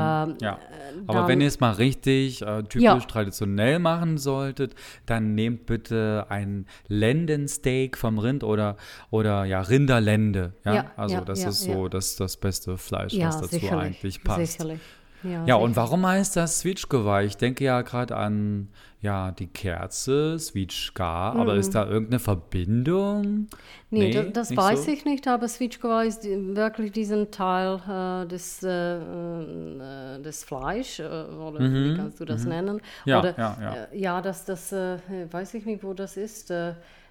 Ja, 0.41 0.59
aber 1.07 1.19
dann- 1.19 1.27
wenn 1.27 1.41
ihr 1.41 1.47
es 1.47 1.59
mal 1.59 1.71
richtig 1.71 2.41
äh, 2.41 2.63
typisch 2.63 2.81
Ja. 2.83 2.97
traditionell 2.99 3.79
machen 3.79 4.17
solltet, 4.17 4.75
dann 5.05 5.35
nehmt 5.35 5.65
bitte 5.65 6.25
ein 6.29 6.65
Lendensteak 6.87 7.97
vom 7.97 8.19
Rind 8.19 8.43
oder, 8.43 8.77
oder 9.09 9.45
ja, 9.45 9.61
Rinderlende. 9.61 10.53
Ja, 10.65 10.73
Ja, 10.75 10.91
also 10.95 11.21
das 11.21 11.43
ist 11.45 11.61
so 11.61 11.87
das, 11.87 12.15
das 12.15 12.37
beste 12.37 12.77
Fleisch, 12.77 13.13
was 13.19 13.39
dazu 13.41 13.55
sicherlich, 13.55 13.85
eigentlich 13.85 14.23
passt. 14.23 14.51
Sicherlich. 14.53 14.79
Ja, 15.23 15.45
Ja, 15.45 15.55
und 15.55 15.75
warum 15.75 16.05
heißt 16.05 16.35
das 16.35 16.59
Switchgeweih? 16.59 17.25
Ich 17.25 17.37
denke 17.37 17.63
ja 17.63 17.81
gerade 17.81 18.15
an 18.15 18.69
ja, 19.01 19.31
die 19.31 19.47
Kerze, 19.47 20.39
Switchka, 20.39 21.31
aber 21.33 21.55
ist 21.55 21.75
da 21.75 21.85
irgendeine 21.87 22.19
Verbindung? 22.19 23.47
Nee, 23.89 24.09
da- 24.09 24.23
das 24.23 24.49
nicht 24.49 24.57
weiß 24.57 24.87
so? 24.87 24.91
ich 24.91 25.05
nicht, 25.05 25.27
aber 25.27 25.47
Svičkova 25.47 26.03
ist 26.03 26.23
wirklich 26.25 26.91
diesen 26.91 27.31
Teil 27.31 27.79
äh, 27.87 28.27
des, 28.27 28.63
äh, 28.63 28.97
äh, 28.97 30.21
des 30.21 30.43
Fleisch, 30.43 30.99
äh, 30.99 31.03
oder 31.05 31.61
wie 31.77 31.91
kannst 31.93 32.19
du 32.19 32.25
das 32.25 32.45
nennen? 32.45 32.75
Mhm, 32.77 32.81
Ja, 33.05 33.19
oder, 33.19 33.37
ja, 33.37 33.57
ja. 33.61 33.73
Äh, 33.91 33.97
ja, 33.99 34.21
das, 34.21 34.45
das 34.45 34.71
äh, 34.71 34.97
weiß 35.31 35.53
ich 35.53 35.65
nicht, 35.65 35.83
wo 35.83 35.93
das 35.93 36.17
ist. 36.17 36.51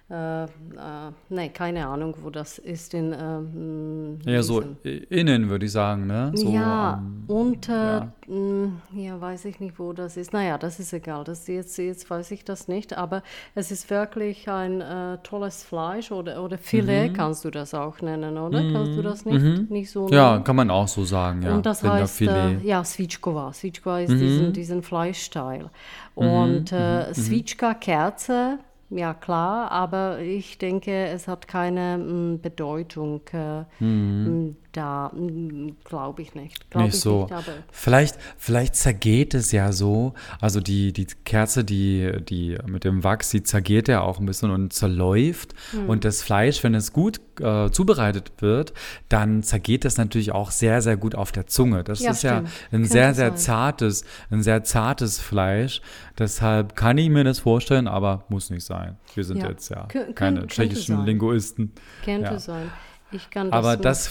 Äh, 0.09 0.43
äh, 0.45 1.49
keine 1.49 1.85
Ahnung, 1.87 2.15
wo 2.21 2.29
das 2.29 2.59
ist 2.59 2.93
in 2.93 3.13
ähm, 3.13 4.19
Ja, 4.25 4.41
so 4.41 4.63
innen 5.09 5.49
würde 5.49 5.65
ich 5.65 5.73
sagen, 5.73 6.07
ne? 6.07 6.31
So, 6.33 6.49
ja, 6.49 6.93
ähm, 6.97 7.23
und 7.27 7.67
äh, 7.67 7.71
ja. 7.73 8.13
mh, 8.27 8.71
ja, 8.93 9.19
weiß 9.19 9.43
ich 9.45 9.59
nicht, 9.59 9.77
wo 9.79 9.91
das 9.91 10.15
ist. 10.15 10.31
Naja, 10.31 10.57
das 10.57 10.79
ist 10.79 10.93
egal. 10.93 11.25
Das 11.25 11.45
jetzt, 11.47 11.77
jetzt 11.77 12.09
weiß 12.09 12.31
ich 12.31 12.45
das 12.45 12.69
nicht, 12.69 12.97
aber 12.97 13.21
es 13.53 13.69
ist 13.69 13.89
wirklich 13.89 14.49
ein 14.49 14.79
äh, 14.79 15.17
tolles 15.23 15.63
Fleisch 15.63 16.09
oder, 16.13 16.41
oder 16.41 16.57
Filet 16.57 17.09
kannst 17.13 17.43
du 17.43 17.49
das 17.51 17.73
auch 17.73 17.99
nennen, 18.01 18.37
oder? 18.37 18.59
Kannst 18.71 18.95
du 18.95 19.01
das 19.01 19.25
nicht, 19.25 19.69
nicht 19.69 19.91
so 19.91 20.05
Mhm. 20.07 20.13
ja, 20.13 20.31
nennen? 20.31 20.43
kann 20.45 20.55
man 20.55 20.69
auch 20.71 20.87
so 20.87 21.03
sagen, 21.03 21.41
ja. 21.41 21.53
Und 21.53 21.65
das 21.65 21.83
heißt, 21.83 22.21
äh, 22.21 22.57
ja, 22.59 22.81
Svičkova. 22.81 23.51
Svičkova 23.51 23.97
Mhm. 23.97 24.03
ist 24.05 24.19
diesen, 24.21 24.53
diesen 24.53 24.83
Fleischteil. 24.83 25.69
Und 26.15 26.71
äh, 26.71 27.13
Svička, 27.13 27.73
Kerze, 27.73 28.59
ja 28.89 29.13
klar, 29.13 29.71
aber 29.71 30.19
ich 30.19 30.57
denke, 30.57 30.91
es 31.07 31.27
hat 31.27 31.47
keine 31.47 31.97
mm, 31.97 32.41
Bedeutung. 32.41 33.21
Äh, 33.33 33.65
Mhm. 33.79 34.57
Da 34.77 35.11
glaube 35.85 36.21
ich 36.21 36.35
nicht. 36.35 36.69
Glaub 36.69 36.83
nicht 36.85 36.95
ich 36.95 37.01
so. 37.01 37.25
Nicht, 37.25 37.43
vielleicht, 37.71 38.17
vielleicht 38.37 38.75
zergeht 38.75 39.33
es 39.33 39.51
ja 39.51 39.71
so. 39.71 40.13
Also 40.39 40.59
die, 40.61 40.93
die 40.93 41.07
Kerze, 41.25 41.63
die, 41.63 42.11
die 42.23 42.57
mit 42.65 42.83
dem 42.83 43.03
Wachs, 43.03 43.29
die 43.31 43.43
zergeht 43.43 43.87
ja 43.87 44.01
auch 44.01 44.19
ein 44.19 44.25
bisschen 44.25 44.51
und 44.51 44.71
zerläuft. 44.73 45.53
Hm. 45.71 45.89
Und 45.89 46.05
das 46.05 46.21
Fleisch, 46.21 46.63
wenn 46.63 46.75
es 46.75 46.93
gut 46.93 47.19
äh, 47.41 47.69
zubereitet 47.71 48.31
wird, 48.39 48.73
dann 49.09 49.43
zergeht 49.43 49.85
es 49.85 49.97
natürlich 49.97 50.31
auch 50.31 50.51
sehr, 50.51 50.81
sehr 50.81 50.97
gut 50.97 51.15
auf 51.15 51.31
der 51.31 51.47
Zunge. 51.47 51.83
Das 51.83 51.99
Ja, 51.99 52.11
ist 52.11 52.23
ja 52.23 52.33
stimmt. 52.37 52.47
ein 52.49 52.69
Könnte 52.71 52.87
sehr, 52.89 53.13
sehr 53.13 53.29
sein. 53.29 53.37
zartes, 53.37 54.05
ein 54.29 54.43
sehr 54.43 54.63
zartes 54.63 55.19
Fleisch. 55.19 55.81
Deshalb 56.17 56.75
kann 56.75 56.97
ich 56.97 57.09
mir 57.09 57.23
das 57.23 57.39
vorstellen, 57.39 57.87
aber 57.87 58.25
muss 58.29 58.49
nicht 58.49 58.65
sein. 58.65 58.97
Wir 59.15 59.23
sind 59.23 59.37
Ja. 59.37 59.49
jetzt 59.49 59.69
ja 59.69 59.85
Kö- 59.87 60.07
kö- 60.09 60.13
keine 60.13 60.47
tschechischen 60.47 60.97
sein. 60.97 61.05
Linguisten. 61.05 61.71
könnte 62.05 62.33
Ja. 62.33 62.39
sein. 62.39 62.69
Ich 63.11 63.29
kann 63.29 63.51
das 63.51 63.57
Aber 63.57 63.77
das, 63.77 64.09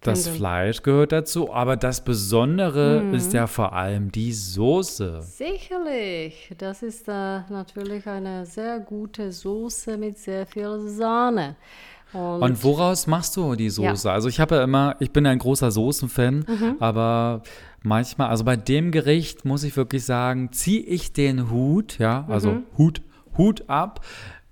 das 0.00 0.24
könnte. 0.24 0.38
Fleisch 0.38 0.82
gehört 0.82 1.12
dazu. 1.12 1.52
Aber 1.52 1.76
das 1.76 2.02
Besondere 2.04 3.02
Mhm. 3.02 3.14
ist 3.14 3.32
ja 3.32 3.46
vor 3.46 3.72
allem 3.72 4.12
die 4.12 4.32
Soße. 4.32 5.20
Sicherlich. 5.22 6.52
Das 6.58 6.82
ist 6.82 7.08
äh, 7.08 7.40
natürlich 7.50 8.06
eine 8.06 8.46
sehr 8.46 8.80
gute 8.80 9.32
Soße 9.32 9.96
mit 9.98 10.18
sehr 10.18 10.46
viel 10.46 10.78
Sahne. 10.88 11.56
Und, 12.12 12.42
Und 12.42 12.64
woraus 12.64 13.06
machst 13.06 13.36
du 13.36 13.54
die 13.54 13.68
Soße? 13.68 14.10
Also 14.10 14.28
ich 14.28 14.40
habe 14.40 14.56
ja 14.56 14.64
immer, 14.64 14.96
ich 14.98 15.10
bin 15.10 15.26
ein 15.26 15.38
großer 15.38 15.70
Soßenfan, 15.70 16.44
Mhm. 16.48 16.76
aber 16.80 17.42
manchmal, 17.82 18.28
also 18.30 18.44
bei 18.44 18.56
dem 18.56 18.92
Gericht 18.92 19.44
muss 19.44 19.62
ich 19.62 19.76
wirklich 19.76 20.04
sagen, 20.06 20.50
ziehe 20.52 20.80
ich 20.80 21.12
den 21.12 21.50
Hut, 21.50 21.98
ja, 21.98 22.24
also 22.28 22.52
Mhm. 22.52 22.62
Hut, 22.78 23.02
Hut 23.36 23.64
ab. 23.68 24.00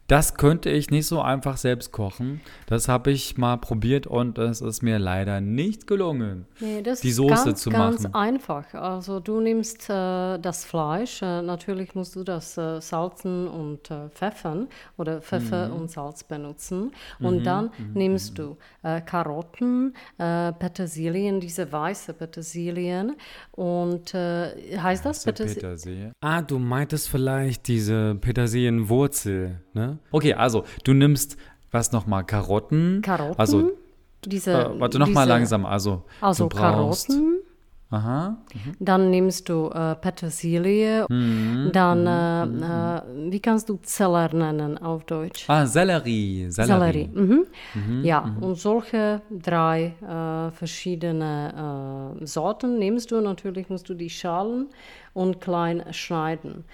Das 0.08 0.34
könnte 0.36 0.70
ich 0.70 0.90
nicht 0.90 1.06
so 1.06 1.20
einfach 1.20 1.56
selbst 1.56 1.90
kochen. 1.90 2.40
Das 2.66 2.88
habe 2.88 3.10
ich 3.10 3.36
mal 3.38 3.56
probiert 3.56 4.06
und 4.06 4.38
es 4.38 4.60
ist 4.60 4.82
mir 4.82 5.00
leider 5.00 5.40
nicht 5.40 5.88
gelungen. 5.88 6.46
Nee, 6.60 6.80
das 6.82 7.00
die 7.00 7.08
ist 7.08 7.16
Soße 7.16 7.44
ganz, 7.46 7.60
zu 7.62 7.70
ganz 7.70 8.02
machen. 8.04 8.14
einfach. 8.14 8.72
Also 8.74 9.18
du 9.18 9.40
nimmst 9.40 9.90
äh, 9.90 10.38
das 10.38 10.64
Fleisch, 10.64 11.22
äh, 11.22 11.42
natürlich 11.42 11.96
musst 11.96 12.14
du 12.14 12.22
das 12.22 12.56
äh, 12.56 12.80
salzen 12.80 13.48
und 13.48 13.90
äh, 13.90 14.08
pfeffern 14.10 14.68
oder 14.96 15.20
Pfeffer 15.20 15.68
Mhm. 15.68 15.74
und 15.74 15.90
Salz 15.90 16.22
benutzen. 16.22 16.92
Und 17.18 17.44
dann 17.44 17.70
nimmst 17.94 18.38
du 18.38 18.56
äh, 18.84 19.00
Karotten, 19.00 19.94
äh, 20.18 20.52
Petersilien, 20.52 21.40
diese 21.40 21.70
weiße 21.72 22.12
Petersilien 22.14 23.16
und 23.52 24.14
heißt 24.14 25.04
das 25.04 25.24
Petersilien? 25.24 25.60
Petersilie. 25.62 26.12
Ah, 26.20 26.42
du 26.42 26.58
meintest 26.60 27.08
vielleicht 27.08 27.66
diese 27.66 28.14
Petersilienwurzel, 28.20 29.60
ne? 29.74 29.95
Okay, 30.12 30.34
also 30.34 30.64
du 30.84 30.94
nimmst 30.94 31.36
was 31.70 31.92
nochmal 31.92 32.24
Karotten. 32.24 33.02
Karotten, 33.02 33.38
Also 33.38 33.70
diese, 34.24 34.52
äh, 34.52 34.80
warte 34.80 34.98
noch 34.98 35.08
mal 35.08 35.22
diese- 35.24 35.28
langsam. 35.34 35.66
Also, 35.66 36.02
Also 36.20 36.48
du 36.48 36.56
brauchst. 36.56 37.08
Karotten, 37.08 37.32
Aha. 37.88 38.36
Dann 38.80 39.10
nimmst 39.10 39.48
du 39.48 39.68
äh, 39.70 39.94
Petersilie, 39.94 41.06
Mhm, 41.08 41.70
dann, 41.72 42.04
äh, 42.04 42.96
äh, 42.96 43.30
wie 43.30 43.38
kannst 43.38 43.68
du 43.68 43.76
Zeller 43.80 44.28
nennen 44.34 44.76
auf 44.78 45.04
Deutsch? 45.04 45.44
Ah, 45.48 45.64
Sellerie. 45.66 46.46
Sellerie. 46.50 47.08
Mhm. 47.14 47.46
ja, 48.02 48.34
und 48.40 48.56
solche 48.56 49.22
drei 49.30 49.94
äh, 50.02 50.50
verschiedene 50.50 52.14
äh, 52.20 52.26
Sorten 52.26 52.78
nimmst 52.80 53.12
du. 53.12 53.20
Natürlich 53.20 53.68
musst 53.70 53.88
du 53.88 53.94
die 53.94 54.10
schalen 54.10 54.66
und 55.14 55.40
klein 55.40 55.84
schneiden. 55.92 56.64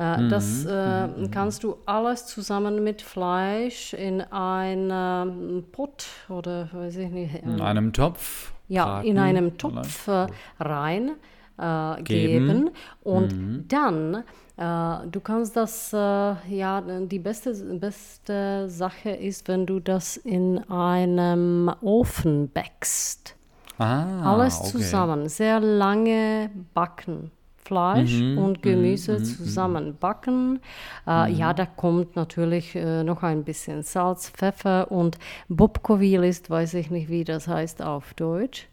Äh, 0.00 0.28
Das 0.28 0.64
äh, 0.64 1.08
kannst 1.30 1.62
du 1.62 1.76
alles 1.84 2.24
zusammen 2.26 2.82
mit 2.82 3.02
Fleisch 3.02 3.92
in 3.92 4.22
einen 4.22 5.64
Pott 5.72 6.06
oder 6.30 6.68
weiß 6.72 6.96
ich 6.96 7.10
nicht, 7.10 7.34
In 7.42 7.60
einem 7.60 7.92
Topf. 7.92 8.52
ja, 8.68 8.84
braten, 8.86 9.08
in 9.08 9.18
einem? 9.18 9.58
Topf 9.58 10.08
äh, 10.08 10.26
rein 10.58 11.10
äh, 11.58 12.02
Geben. 12.02 12.46
geben 12.48 12.70
und 13.02 13.64
dann 13.68 14.24
äh, 14.56 15.06
du 15.10 15.20
kannst 15.20 15.56
das 15.56 15.92
ja 15.92 16.80
die 16.80 17.18
beste 17.18 17.52
beste 17.78 18.68
Sache 18.70 19.10
ist, 19.10 19.48
wenn 19.48 19.66
du 19.66 19.80
das 19.80 20.16
in 20.16 20.58
einem 20.70 21.70
Ofen 21.82 22.48
backst. 22.50 23.36
Ah, 23.78 24.32
Alles 24.34 24.60
okay. 24.60 24.70
zusammen, 24.70 25.28
sehr 25.28 25.60
lange 25.60 26.50
backen. 26.74 27.30
Fleisch 27.70 28.14
Mhm, 28.20 28.36
und 28.38 28.62
Gemüse 28.62 29.22
zusammen 29.22 29.96
backen. 30.00 30.58
Äh, 31.06 31.30
Ja, 31.32 31.52
da 31.54 31.66
kommt 31.66 32.16
natürlich 32.16 32.74
äh, 32.74 33.04
noch 33.04 33.22
ein 33.22 33.44
bisschen 33.44 33.84
Salz, 33.84 34.28
Pfeffer 34.30 34.90
und 34.90 35.18
Bobkovil 35.48 36.24
ist, 36.24 36.50
weiß 36.50 36.74
ich 36.74 36.90
nicht, 36.90 37.08
wie 37.08 37.22
das 37.22 37.46
heißt 37.46 37.80
auf 37.82 38.12
Deutsch. 38.14 38.66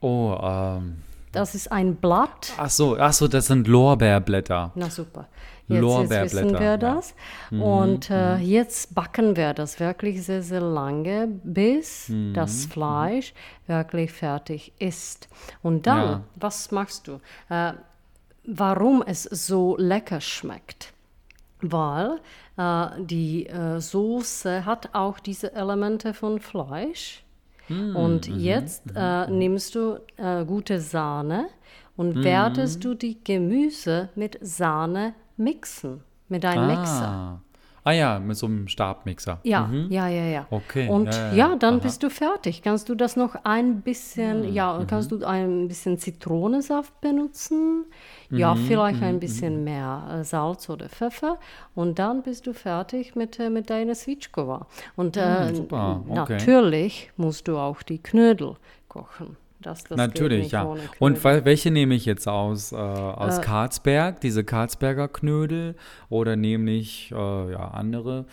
Oh, 0.00 0.36
ähm. 0.42 0.96
Das 1.30 1.54
ist 1.54 1.70
ein 1.70 1.94
Blatt. 1.96 2.52
Ach 2.58 2.70
so, 2.70 2.96
ach 2.98 3.12
so, 3.12 3.26
das 3.28 3.46
sind 3.46 3.66
Lorbeerblätter. 3.68 4.70
Na 4.74 4.88
super. 4.90 5.26
Jetzt, 5.66 5.70
jetzt 5.76 5.80
Lorbeerblätter, 5.82 6.46
wissen 6.46 6.58
wir 6.60 6.66
ja. 6.66 6.76
das. 6.76 7.14
Und 7.50 8.10
äh, 8.10 8.36
jetzt 8.36 8.94
backen 8.94 9.34
wir 9.36 9.54
das 9.54 9.80
wirklich 9.80 10.22
sehr, 10.22 10.42
sehr 10.42 10.60
lange, 10.60 11.28
bis 11.42 12.12
das 12.34 12.66
Fleisch 12.66 13.32
wirklich 13.66 14.12
fertig 14.12 14.72
ist. 14.78 15.28
Und 15.62 15.86
dann, 15.86 15.98
Ja. 16.08 16.20
was 16.36 16.70
machst 16.70 17.08
du? 17.08 17.12
Äh, 17.48 17.72
warum 18.46 19.02
es 19.06 19.24
so 19.24 19.76
lecker 19.76 20.20
schmeckt? 20.20 20.92
Weil 21.60 22.20
äh, 22.56 22.86
die 22.98 23.46
äh, 23.46 23.80
Soße 23.80 24.64
hat 24.64 24.90
auch 24.92 25.18
diese 25.18 25.52
Elemente 25.54 26.14
von 26.14 26.40
Fleisch. 26.40 27.24
Und 27.94 28.26
jetzt 28.26 28.82
äh, 28.94 29.26
nimmst 29.30 29.74
du 29.74 29.98
äh, 30.18 30.44
gute 30.44 30.80
Sahne 30.80 31.46
und 31.96 32.22
werdest 32.22 32.84
du 32.84 32.94
die 32.94 33.22
Gemüse 33.24 34.10
mit 34.14 34.38
Sahne 34.42 35.14
mixen, 35.38 36.02
mit 36.28 36.44
einem 36.44 36.66
Mixer. 36.66 37.40
Ah. 37.84 37.90
ah 37.90 37.92
ja, 37.92 38.18
mit 38.18 38.36
so 38.36 38.46
einem 38.46 38.66
Stabmixer. 38.66 39.38
Ja, 39.42 39.70
ja, 39.88 40.08
ja, 40.08 40.24
ja. 40.24 40.46
Okay, 40.50 40.88
Und 40.88 41.06
ja, 41.06 41.12
ja, 41.12 41.28
ja, 41.32 41.36
ja. 41.50 41.56
dann 41.56 41.74
Aha. 41.74 41.82
bist 41.82 42.02
du 42.02 42.10
fertig. 42.10 42.62
Kannst 42.62 42.88
du 42.88 42.94
das 42.94 43.14
noch 43.16 43.34
ein 43.44 43.82
bisschen, 43.82 44.52
ja, 44.52 44.78
Mhm. 44.78 44.86
kannst 44.86 45.12
du 45.12 45.24
ein 45.24 45.68
bisschen 45.68 45.98
Zitronensaft 45.98 46.98
benutzen? 47.00 47.84
Ja, 48.30 48.54
Mhm, 48.54 48.58
vielleicht 48.58 49.02
ein 49.02 49.20
bisschen 49.20 49.64
mehr 49.64 50.08
äh, 50.20 50.24
Salz 50.24 50.68
oder 50.70 50.88
Pfeffer. 50.88 51.38
Und 51.74 51.98
dann 51.98 52.22
bist 52.22 52.46
du 52.46 52.54
fertig 52.54 53.14
mit, 53.16 53.38
äh, 53.38 53.50
mit 53.50 53.68
deiner 53.70 53.94
Switchkova. 53.94 54.66
Und 54.96 55.16
äh, 55.16 55.50
Mhm, 55.50 55.54
super, 55.54 56.02
okay. 56.08 56.14
natürlich 56.32 57.12
musst 57.16 57.46
du 57.48 57.58
auch 57.58 57.82
die 57.82 58.02
Knödel 58.02 58.54
kochen. 58.88 59.36
Das, 59.64 59.84
das 59.84 59.96
Natürlich, 59.96 60.52
ja. 60.52 60.74
Und 60.98 61.24
welche 61.24 61.70
nehme 61.70 61.94
ich 61.94 62.04
jetzt 62.04 62.28
aus? 62.28 62.72
Äh, 62.72 62.76
aus 62.76 63.40
Karlsberg, 63.40 64.20
diese 64.20 64.44
Karlsberger 64.44 65.08
Knödel? 65.08 65.74
Oder 66.08 66.36
nehme 66.36 66.70
ich 66.70 67.10
äh, 67.12 67.52
ja, 67.52 67.68
andere? 67.68 68.26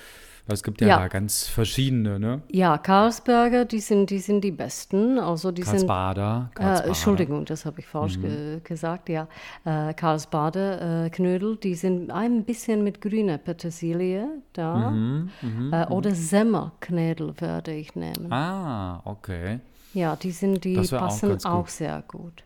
Es 0.47 0.63
gibt 0.63 0.81
ja, 0.81 0.87
Ja. 0.87 0.97
da 0.99 1.07
ganz 1.07 1.47
verschiedene, 1.47 2.19
ne? 2.19 2.41
Ja, 2.51 2.77
Karlsberger, 2.77 3.63
die 3.63 3.79
sind, 3.79 4.09
die 4.09 4.19
sind 4.19 4.43
die 4.43 4.51
besten. 4.51 5.17
Also 5.19 5.51
die 5.51 5.61
sind 5.61 5.87
Karlsbader. 5.87 6.49
Äh, 6.51 6.55
Karlsbader. 6.55 6.87
Entschuldigung, 6.87 7.45
das 7.45 7.63
habe 7.65 7.79
ich 7.79 7.85
falsch 7.85 8.17
Mhm. 8.17 8.21
ge 8.23 8.59
gesagt, 8.63 9.07
ja. 9.07 9.27
Äh, 9.63 9.93
Karlsbader 9.93 11.05
äh, 11.05 11.09
Knödel, 11.11 11.55
die 11.57 11.75
sind 11.75 12.11
ein 12.11 12.43
bisschen 12.43 12.83
mit 12.83 12.99
grüner 12.99 13.37
Petersilie 13.37 14.27
da. 14.51 14.89
Mhm, 14.91 15.29
äh, 15.71 15.85
oder 15.87 16.11
Semmelknödel 16.13 17.33
werde 17.39 17.73
ich 17.73 17.95
nehmen. 17.95 18.31
Ah, 18.33 19.01
okay. 19.05 19.59
Ja, 19.93 20.15
die 20.15 20.32
sind, 20.32 20.63
die 20.63 20.77
auch 20.77 20.89
passen 20.89 21.38
auch, 21.45 21.63
gut. 21.63 21.69
sehr 21.71 22.04
gut. 22.08 22.43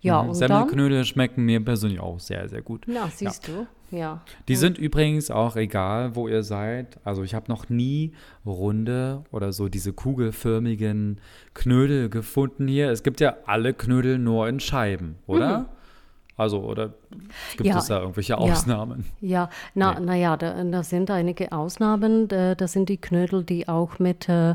Ja, 0.00 0.20
und 0.20 0.28
dann, 0.28 0.34
Semmelknödel 0.34 1.04
schmecken 1.04 1.44
mir 1.44 1.64
persönlich 1.64 2.00
auch 2.00 2.20
sehr, 2.20 2.48
sehr 2.48 2.62
gut. 2.62 2.84
na, 2.86 3.08
siehst 3.08 3.48
du, 3.48 3.66
ja. 3.90 4.22
Die 4.48 4.56
sind 4.56 4.78
übrigens 4.78 5.30
auch 5.30 5.56
egal, 5.56 6.14
wo 6.14 6.28
ihr 6.28 6.42
seid. 6.42 6.98
Also 7.04 7.22
ich 7.22 7.34
habe 7.34 7.46
noch 7.48 7.68
nie 7.68 8.12
runde 8.44 9.24
oder 9.30 9.52
so 9.52 9.68
diese 9.68 9.92
kugelförmigen 9.92 11.20
Knödel 11.54 12.08
gefunden 12.08 12.68
hier. 12.68 12.90
Es 12.90 13.02
gibt 13.02 13.20
ja 13.20 13.36
alle 13.46 13.74
Knödel 13.74 14.18
nur 14.18 14.48
in 14.48 14.60
Scheiben, 14.60 15.16
oder? 15.26 15.75
Also, 16.36 16.60
oder 16.60 16.88
gibt 17.52 17.60
Mhm. 17.60 17.66
Ja, 17.66 17.78
es 17.78 17.86
da 17.86 18.00
irgendwelche 18.00 18.32
ja. 18.34 18.38
Ausnahmen? 18.38 19.06
Ja, 19.20 19.48
na, 19.74 19.98
na 20.00 20.14
ja, 20.14 20.36
da, 20.36 20.62
da 20.64 20.82
sind 20.82 21.10
einige 21.10 21.50
Ausnahmen. 21.52 22.28
Da, 22.28 22.54
das 22.54 22.72
sind 22.72 22.88
die 22.90 22.98
Knödel, 22.98 23.42
die 23.42 23.68
auch 23.68 23.98
mit 23.98 24.28
äh, 24.28 24.54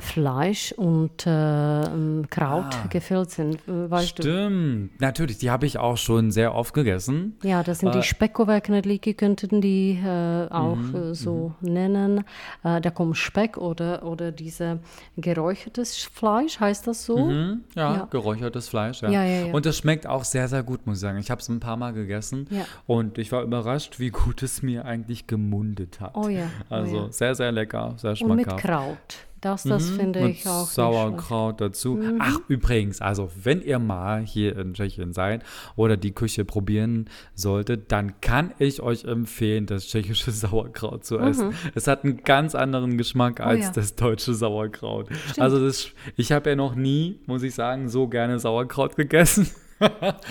Fleisch 0.00 0.72
und 0.72 1.26
äh, 1.26 1.82
ähm, 1.84 2.26
Kraut 2.30 2.64
Ah. 2.74 2.86
gefüllt 2.88 3.30
sind. 3.30 3.56
Äh, 3.68 3.90
Weißt 3.90 4.18
du? 4.18 4.22
Stimmt, 4.22 5.00
natürlich, 5.00 5.38
die 5.38 5.50
habe 5.50 5.66
ich 5.66 5.78
auch 5.78 5.96
schon 5.96 6.30
sehr 6.32 6.54
oft 6.54 6.74
gegessen. 6.74 7.36
Ja, 7.44 7.62
das 7.62 7.78
sind 7.80 7.90
Äh, 7.90 7.98
die 7.98 8.02
Speckoverknödel, 8.02 8.98
könnten 9.14 9.60
die 9.60 9.98
äh, 10.04 10.48
auch 10.50 10.76
Mhm, 10.76 10.94
äh, 11.12 11.14
so 11.14 11.52
nennen. 11.60 12.24
Da 12.62 12.90
kommt 12.90 13.16
Speck 13.16 13.56
oder, 13.56 14.02
oder 14.04 14.32
diese 14.32 14.80
geräuchertes 15.16 15.96
Fleisch, 16.04 16.58
heißt 16.60 16.86
das 16.86 17.04
so? 17.04 17.16
Hm, 17.16 17.64
ja, 17.74 17.94
Ja. 17.94 18.08
geräuchertes 18.10 18.68
Fleisch, 18.68 19.02
ja. 19.02 19.10
Ja, 19.10 19.24
ja, 19.24 19.46
ja. 19.46 19.52
Und 19.54 19.66
das 19.66 19.76
schmeckt 19.78 20.06
auch 20.06 20.24
sehr, 20.24 20.48
sehr 20.48 20.62
gut, 20.62 20.86
muss 20.86 20.96
ich 20.96 21.00
sagen. 21.00 21.18
Ich 21.20 21.30
habe 21.30 21.40
es 21.40 21.48
ein 21.48 21.60
paar 21.60 21.76
Mal 21.76 21.92
gegessen 21.92 22.46
Ja. 22.50 22.64
und 22.86 23.18
ich 23.18 23.30
war 23.32 23.42
überrascht, 23.42 23.98
wie 24.00 24.10
gut 24.10 24.42
es 24.42 24.62
mir 24.62 24.84
eigentlich 24.84 25.26
gemundet 25.26 26.00
hat. 26.00 26.12
Oh 26.16 26.28
ja, 26.28 26.50
oh 26.68 26.74
Also 26.74 26.96
ja. 26.96 27.12
sehr, 27.12 27.34
sehr 27.34 27.52
lecker, 27.52 27.94
sehr 27.96 28.10
Und 28.22 28.36
mit 28.36 28.46
schmackhaft. 28.46 28.64
Kraut. 28.64 28.96
Das, 29.42 29.62
das 29.62 29.88
finde 29.88 30.20
Mit 30.20 30.32
ich 30.32 30.46
auch. 30.46 30.66
Sauerkraut 30.66 31.62
dazu. 31.62 31.98
Ach, 32.18 32.40
übrigens, 32.48 33.00
also 33.00 33.30
wenn 33.42 33.62
ihr 33.62 33.78
mal 33.78 34.20
hier 34.20 34.54
in 34.58 34.74
Tschechien 34.74 35.14
seid 35.14 35.44
oder 35.76 35.96
die 35.96 36.12
Küche 36.12 36.44
probieren 36.44 37.08
solltet, 37.34 37.90
dann 37.90 38.20
kann 38.20 38.52
ich 38.58 38.82
euch 38.82 39.04
empfehlen, 39.06 39.64
das 39.64 39.86
tschechische 39.86 40.30
Sauerkraut 40.30 41.06
zu 41.06 41.18
essen. 41.18 41.54
Es 41.74 41.86
hat 41.86 42.04
einen 42.04 42.22
ganz 42.22 42.54
anderen 42.54 42.98
Geschmack 42.98 43.40
als 43.40 43.60
Mhm. 43.60 43.62
Oh 43.62 43.66
ja. 43.68 43.72
das 43.72 43.94
deutsche 43.96 44.34
Sauerkraut. 44.34 45.08
Also 45.38 45.58
das, 45.64 45.88
ich 46.16 46.32
habe 46.32 46.50
ja 46.50 46.56
noch 46.56 46.74
nie, 46.74 47.18
muss 47.24 47.42
ich 47.42 47.54
sagen, 47.54 47.88
so 47.88 48.08
gerne 48.08 48.38
Sauerkraut 48.40 48.94
gegessen. 48.96 49.48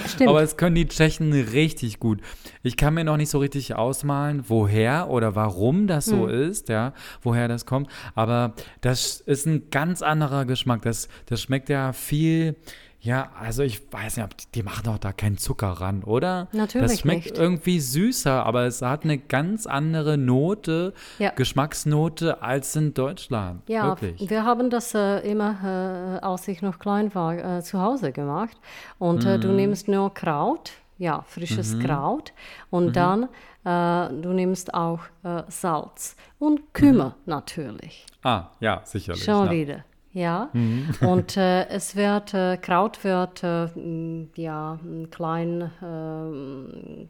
Stimmt. 0.07 0.29
Aber 0.29 0.41
es 0.43 0.57
können 0.57 0.75
die 0.75 0.87
Tschechen 0.87 1.31
richtig 1.33 1.99
gut. 1.99 2.21
Ich 2.63 2.77
kann 2.77 2.93
mir 2.93 3.03
noch 3.03 3.17
nicht 3.17 3.29
so 3.29 3.39
richtig 3.39 3.75
ausmalen, 3.75 4.43
woher 4.47 5.09
oder 5.09 5.35
warum 5.35 5.87
das 5.87 6.05
so 6.05 6.27
Hm. 6.27 6.49
ist, 6.49 6.69
ja, 6.69 6.93
woher 7.21 7.47
das 7.47 7.65
kommt. 7.65 7.89
Aber 8.15 8.53
das 8.81 9.19
ist 9.21 9.45
ein 9.47 9.69
ganz 9.71 10.01
anderer 10.01 10.45
Geschmack. 10.45 10.81
Das, 10.83 11.09
das 11.25 11.41
schmeckt 11.41 11.69
ja 11.69 11.93
viel. 11.93 12.55
Ja, 13.01 13.29
also 13.39 13.63
ich 13.63 13.81
weiß 13.93 14.17
nicht, 14.17 14.25
ob 14.25 14.35
die, 14.37 14.45
die 14.55 14.63
machen 14.63 14.83
doch 14.83 14.97
da 14.97 15.13
keinen 15.13 15.37
Zucker 15.37 15.69
ran, 15.69 16.03
oder? 16.03 16.49
Natürlich 16.51 16.87
Das 16.91 16.99
schmeckt 16.99 17.25
nicht. 17.25 17.37
irgendwie 17.37 17.79
süßer, 17.79 18.45
aber 18.45 18.63
es 18.65 18.81
hat 18.81 19.05
eine 19.05 19.17
ganz 19.17 19.65
andere 19.65 20.17
Note, 20.17 20.93
Ja. 21.17 21.29
Geschmacksnote 21.31 22.41
als 22.41 22.75
in 22.75 22.93
Deutschland. 22.93 23.61
Ja, 23.69 23.85
Wirklich. 23.87 24.29
wir 24.29 24.43
haben 24.43 24.69
das 24.69 24.93
äh, 24.95 25.19
immer, 25.19 26.19
äh, 26.21 26.25
als 26.25 26.47
ich 26.49 26.61
noch 26.61 26.77
klein 26.79 27.15
war, 27.15 27.57
äh, 27.57 27.61
zu 27.61 27.79
Hause 27.79 28.11
gemacht. 28.11 28.57
Und 28.97 29.25
Mhm. 29.25 29.41
du 29.41 29.47
nimmst 29.53 29.87
nur 29.87 30.13
Kraut, 30.13 30.71
ja, 30.97 31.21
frisches 31.21 31.79
Kraut. 31.79 32.33
Und 32.69 32.87
Mhm. 32.87 32.93
dann, 32.93 33.23
äh, 33.63 34.21
du 34.21 34.33
nimmst 34.33 34.73
auch 34.73 34.99
äh, 35.23 35.43
Salz 35.47 36.15
und 36.37 36.73
Kümmel 36.73 37.13
natürlich. 37.25 38.05
Ah, 38.23 38.47
ja, 38.59 38.81
sicherlich. 38.83 39.23
Schon 39.23 39.45
ja. 39.45 39.51
wieder. 39.51 39.85
Ja, 40.11 40.49
Mhm. 40.53 40.89
und 41.01 41.37
äh, 41.37 41.67
es 41.67 41.95
wird, 41.95 42.33
äh, 42.33 42.57
Kraut 42.57 43.03
wird, 43.03 43.43
äh, 43.43 43.67
ja, 44.35 44.79
klein, 45.11 45.69
äh, 45.83 47.05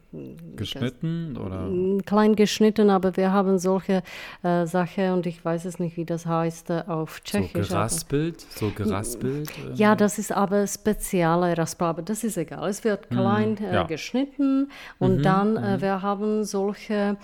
Geschnitten 0.56 1.36
oder? 1.38 1.64
m, 1.66 2.02
klein 2.04 2.36
geschnitten, 2.36 2.90
aber 2.90 3.16
wir 3.16 3.32
haben 3.32 3.58
solche 3.58 4.02
äh, 4.42 4.66
Sachen 4.66 5.12
und 5.12 5.24
ich 5.26 5.42
weiß 5.42 5.64
es 5.64 5.78
nicht, 5.78 5.96
wie 5.96 6.04
das 6.04 6.26
heißt 6.26 6.68
äh, 6.68 6.82
auf 6.88 7.16
So 7.16 7.22
Tschechisch. 7.24 7.70
aber- 7.70 7.78
geraspelt, 7.80 8.40
so 8.42 8.70
geraspelt. 8.70 9.50
ja, 9.76 9.96
das 9.96 10.18
ist 10.18 10.30
aber 10.32 10.66
spezielle 10.66 11.56
Raspel, 11.56 11.86
aber 11.86 12.02
das 12.02 12.22
ist 12.22 12.36
egal. 12.36 12.68
Es 12.68 12.84
wird 12.84 13.08
klein 13.08 13.56
äh, 13.56 13.62
Mhm, 13.68 13.72
ja. 13.74 13.84
Mhm, 13.84 13.88
geschnitten 13.88 14.70
und 14.98 15.22
dann, 15.22 15.56
äh, 15.56 15.80
wir 15.80 16.02
haben 16.02 16.44
solche 16.44 17.16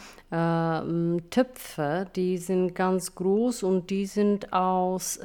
Töpfe, 1.31 2.07
die 2.17 2.39
sind 2.39 2.75
ganz 2.75 3.15
groß 3.15 3.63
und 3.63 3.91
die 3.91 4.07
sind 4.07 4.53
aus 4.53 5.21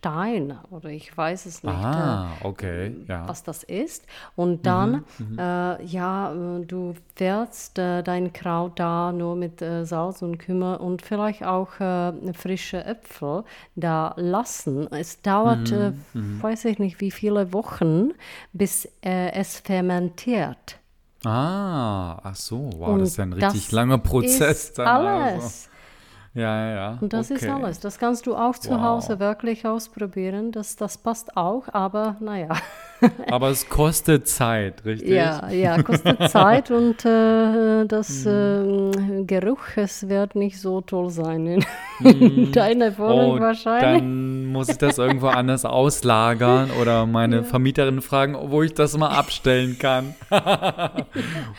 Stein 0.00 0.58
oder 0.70 0.88
ich 0.88 1.14
weiß 1.16 1.44
es 1.44 1.62
nicht. 1.62 1.96
äh, 1.96 2.00
Ah, 2.00 2.36
okay, 2.42 2.96
ja. 3.06 3.28
was 3.28 3.42
das 3.42 3.62
ist. 3.64 4.06
Und 4.34 4.64
dann, 4.64 5.04
Mhm, 5.18 5.38
äh, 5.38 5.84
ja, 5.84 6.32
äh, 6.32 6.64
du 6.64 6.94
fährst 7.16 7.78
äh, 7.78 8.02
dein 8.02 8.32
Kraut 8.32 8.78
da 8.80 9.12
nur 9.12 9.36
mit 9.36 9.60
äh, 9.60 9.84
Salz 9.84 10.22
und 10.22 10.38
Kümmel 10.38 10.76
und 10.78 11.02
vielleicht 11.02 11.44
auch 11.44 11.78
äh, 11.80 12.32
frische 12.32 12.82
Äpfel 12.82 13.44
da 13.76 14.14
lassen. 14.16 14.90
Es 14.90 15.20
dauert, 15.20 15.70
äh, 15.72 15.92
Mhm, 16.14 16.40
weiß 16.42 16.64
ich 16.64 16.78
nicht, 16.78 17.00
wie 17.00 17.10
viele 17.10 17.52
Wochen, 17.52 18.12
bis 18.54 18.86
äh, 19.04 19.32
es 19.32 19.60
fermentiert. 19.60 20.78
Ah, 21.24 22.18
ach 22.22 22.34
so, 22.36 22.70
wow, 22.78 22.94
und 22.94 23.00
das 23.00 23.10
ist 23.10 23.20
ein 23.20 23.34
richtig 23.34 23.70
langer 23.72 23.98
Prozess 23.98 24.70
ist 24.70 24.78
dann. 24.78 24.86
alles. 24.86 25.44
Also. 25.44 25.69
Ja, 26.34 26.42
ja, 26.64 26.74
ja. 26.74 26.98
Und 27.00 27.12
das 27.12 27.30
ist 27.30 27.42
okay. 27.42 27.52
alles. 27.52 27.80
Das 27.80 27.98
kannst 27.98 28.26
du 28.26 28.36
auch 28.36 28.56
zu 28.56 28.70
Wow. 28.70 28.80
Hause 28.80 29.18
wirklich 29.18 29.66
ausprobieren. 29.66 30.52
Das, 30.52 30.76
das 30.76 30.98
passt 30.98 31.36
auch, 31.36 31.68
aber 31.72 32.16
naja. 32.20 32.48
Aber 33.30 33.48
es 33.50 33.68
kostet 33.68 34.28
Zeit, 34.28 34.84
richtig? 34.84 35.10
Ja, 35.10 35.48
ja, 35.50 35.82
kostet 35.82 36.18
Zeit 36.30 36.70
und 36.70 37.04
äh, 37.04 37.84
das 37.86 38.24
Mhm. 38.24 38.90
äh, 39.20 39.24
Geruch, 39.24 39.62
es 39.76 40.08
wird 40.08 40.34
nicht 40.34 40.60
so 40.60 40.80
toll 40.80 41.10
sein 41.10 41.46
in, 41.46 41.64
in 42.04 42.52
deiner 42.52 42.96
Wohnung 42.98 43.36
Oh, 43.36 43.40
wahrscheinlich. 43.40 43.82
dann 43.82 44.46
muss 44.46 44.68
ich 44.70 44.78
das 44.78 44.98
irgendwo 44.98 45.28
anders 45.28 45.64
auslagern 45.64 46.70
oder 46.70 47.06
meine 47.06 47.42
Vermieterin 47.44 48.00
fragen, 48.02 48.36
wo 48.50 48.62
ich 48.62 48.74
das 48.74 48.96
mal 48.98 49.08
abstellen 49.10 49.78
kann. 49.78 50.14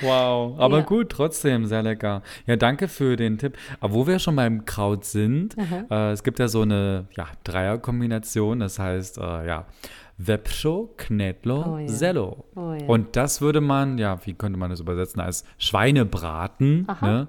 wow, 0.01 0.55
aber 0.59 0.79
Ja. 0.79 0.83
gut, 0.83 1.09
trotzdem 1.09 1.65
sehr 1.65 1.83
lecker. 1.83 2.21
Ja, 2.45 2.55
danke 2.55 2.87
für 2.87 3.15
den 3.15 3.37
Tipp. 3.37 3.57
Aber 3.79 3.93
wo 3.93 4.07
wir 4.07 4.19
schon 4.19 4.35
beim 4.35 4.65
Kraut 4.65 5.05
sind, 5.05 5.55
äh, 5.89 6.11
es 6.11 6.23
gibt 6.23 6.39
ja 6.39 6.47
so 6.47 6.61
eine 6.61 7.05
ja, 7.15 7.27
Dreierkombination, 7.43 8.59
das 8.59 8.79
heißt, 8.79 9.17
äh, 9.17 9.47
ja, 9.47 9.65
Wepscho, 10.27 10.93
Knedlo, 10.97 11.75
Oh 11.75 11.77
ja. 11.77 11.87
Sello. 11.87 12.45
Oh 12.55 12.73
ja. 12.73 12.85
Und 12.87 13.15
das 13.15 13.41
würde 13.41 13.61
man, 13.61 13.97
ja, 13.97 14.19
wie 14.25 14.33
könnte 14.33 14.59
man 14.59 14.69
das 14.69 14.79
übersetzen, 14.79 15.21
als 15.21 15.43
Schweinebraten. 15.57 16.87
Ne? 17.01 17.27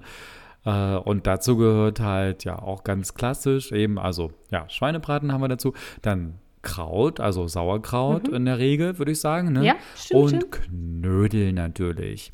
Äh, 0.65 0.95
und 0.95 1.27
dazu 1.27 1.57
gehört 1.57 1.99
halt 1.99 2.43
ja 2.43 2.59
auch 2.59 2.83
ganz 2.83 3.13
klassisch 3.13 3.71
eben, 3.71 3.99
also 3.99 4.31
ja, 4.51 4.67
Schweinebraten 4.69 5.31
haben 5.31 5.41
wir 5.41 5.47
dazu. 5.49 5.73
Dann 6.01 6.35
Kraut, 6.61 7.19
also 7.19 7.45
Sauerkraut 7.45 8.29
in 8.29 8.45
der 8.45 8.57
Regel, 8.57 8.97
würde 8.97 9.11
ich 9.11 9.19
sagen. 9.19 9.51
Ne? 9.51 9.59
Mhm. 9.59 9.65
Ja, 9.65 9.75
stimmt, 9.97 10.21
Und 10.21 10.29
stimmt. 10.29 10.51
Knödel 10.51 11.51
natürlich. 11.51 12.31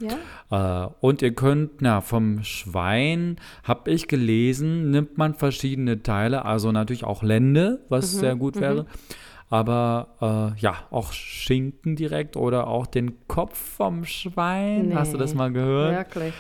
Ja. 0.50 0.86
Äh, 0.86 0.90
und 1.00 1.24
ihr 1.24 1.34
könnt, 1.34 1.82
na, 1.82 2.02
vom 2.02 2.44
Schwein, 2.44 3.38
habe 3.64 3.90
ich 3.90 4.08
gelesen, 4.08 4.92
nimmt 4.92 5.18
man 5.18 5.34
verschiedene 5.34 6.04
Teile, 6.04 6.46
also 6.46 6.72
natürlich 6.72 7.06
auch 7.06 7.24
Lende, 7.24 7.84
was 7.90 8.14
Mhm, 8.14 8.20
sehr 8.20 8.36
gut 8.36 8.56
wäre. 8.62 8.86
Aber 9.50 10.54
äh, 10.56 10.60
ja, 10.60 10.76
auch 10.92 11.12
Schinken 11.12 11.96
direkt 11.96 12.38
oder 12.38 12.68
auch 12.68 12.86
den 12.86 13.28
Kopf 13.28 13.58
vom 13.58 14.06
Schwein. 14.06 14.92
Hast 14.94 15.14
du 15.14 15.18
das 15.18 15.32
Nee, 15.32 15.38
mal 15.38 15.52
gehört? 15.52 16.16
Wirklich. 16.16 16.34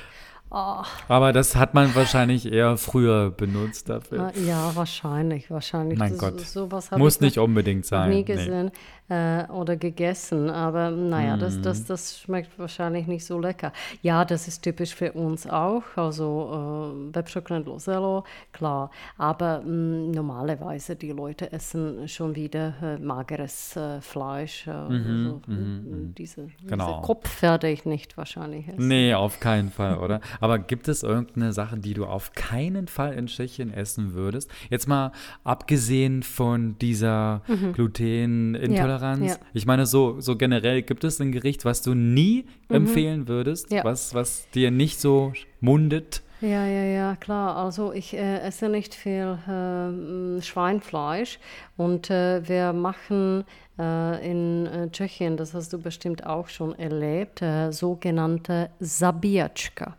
Oh, 0.52 0.82
Aber 1.08 1.32
das 1.32 1.56
hat 1.56 1.76
man 1.76 1.94
wahrscheinlich 1.94 2.52
eher 2.52 2.76
früher 2.78 3.30
benutzt 3.30 3.88
dafür. 3.90 4.32
äh, 4.36 4.48
ja, 4.48 4.72
wahrscheinlich, 4.76 5.52
wahrscheinlich. 5.52 6.00
Mein 6.00 6.14
Das- 6.14 6.20
Gott. 6.20 6.40
Sowas 6.42 6.90
Muss 6.92 7.16
ich 7.16 7.22
nicht 7.22 7.38
unbedingt 7.38 7.86
sein. 7.86 8.10
nie 8.10 8.16
Nee. 8.18 8.24
gesehen 8.24 8.72
äh, 9.10 9.46
oder 9.52 9.76
gegessen, 9.76 10.50
aber 10.52 10.92
naja, 10.92 11.36
das, 11.38 11.58
Mhm. 11.58 11.62
das, 11.64 11.86
das 11.86 12.20
schmeckt 12.20 12.58
wahrscheinlich 12.60 13.08
nicht 13.08 13.26
so 13.26 13.40
lecker. 13.40 13.74
Ja, 14.04 14.24
das 14.24 14.48
ist 14.48 14.62
typisch 14.62 14.94
für 14.94 15.12
uns 15.14 15.48
auch, 15.50 15.82
also 15.96 16.94
äh, 17.12 17.16
Webschoknedlo 17.16 17.80
Sello, 17.80 18.24
klar, 18.52 18.92
aber 19.18 19.62
mh, 19.62 20.14
normalerweise 20.16 20.96
die 20.96 21.12
Leute 21.12 21.52
essen 21.52 22.08
schon 22.08 22.36
wieder 22.36 22.74
äh, 22.84 22.98
mageres 23.00 23.76
äh, 23.76 24.00
Fleisch, 24.02 24.68
äh, 24.68 24.72
also, 24.72 25.42
mh, 25.48 26.14
diese, 26.18 26.42
Mhm, 26.42 26.50
Genau. 26.68 26.88
diese 26.98 27.02
Kopf 27.08 27.42
werde 27.42 27.68
ich 27.70 27.86
nicht 27.86 28.16
wahrscheinlich 28.16 28.68
essen. 28.68 28.88
Nee, 28.88 29.14
auf 29.16 29.40
keinen 29.40 29.72
Fall, 29.72 29.98
oder? 29.98 30.22
Aber 30.39 30.60
gibt 30.60 30.88
es 30.88 31.04
irgendeine 31.04 31.54
Sache, 31.54 31.78
die 31.78 31.93
du 31.93 32.06
auf 32.06 32.34
keinen 32.34 32.88
Fall 32.88 33.13
in 33.13 33.28
Tschechien 33.28 33.73
essen 33.73 34.13
würdest? 34.13 34.49
Jetzt 34.69 34.88
mal 34.88 35.12
abgesehen 35.43 36.23
von 36.23 36.78
dieser 36.80 37.41
Glutenintoleranz. 37.73 39.19
Mhm. 39.19 39.25
Ja, 39.25 39.34
ja. 39.34 39.39
Ich 39.54 39.65
meine, 39.65 39.86
so, 39.86 40.19
so 40.19 40.36
generell, 40.36 40.82
gibt 40.82 41.04
es 41.04 41.19
ein 41.19 41.32
Gericht, 41.32 41.65
was 41.65 41.82
du 41.82 41.93
nie 41.93 42.45
empfehlen 42.69 43.28
würdest? 43.28 43.69
Mhm. 43.71 43.78
Ja. 43.78 43.84
Was, 43.84 44.13
was 44.13 44.49
dir 44.52 44.71
nicht 44.71 44.99
so 44.99 45.34
mundet? 45.60 46.23
Ja, 46.41 46.65
ja, 46.65 46.84
ja, 46.84 47.15
klar. 47.17 47.58
Also 47.58 47.91
ich 47.91 48.13
äh, 48.13 48.39
esse 48.39 48.69
nicht 48.69 48.95
viel 48.95 49.38
ähm, 49.49 50.39
Schweinfleisch 50.41 51.38
und 51.75 52.10
äh, 52.10 52.47
wir 52.47 52.71
machen 52.71 53.43
äh, 53.78 54.32
in 54.32 54.65
äh, 54.65 54.89
Tschechien, 54.89 55.36
das 55.36 55.54
hast 55.54 55.73
du 55.73 55.82
bestimmt 55.82 56.25
auch 56.25 56.47
schon 56.47 56.78
erlebt, 56.80 57.41
äh, 57.41 57.71
sogenannte 57.71 58.69
Zabijatschka. 58.80 59.97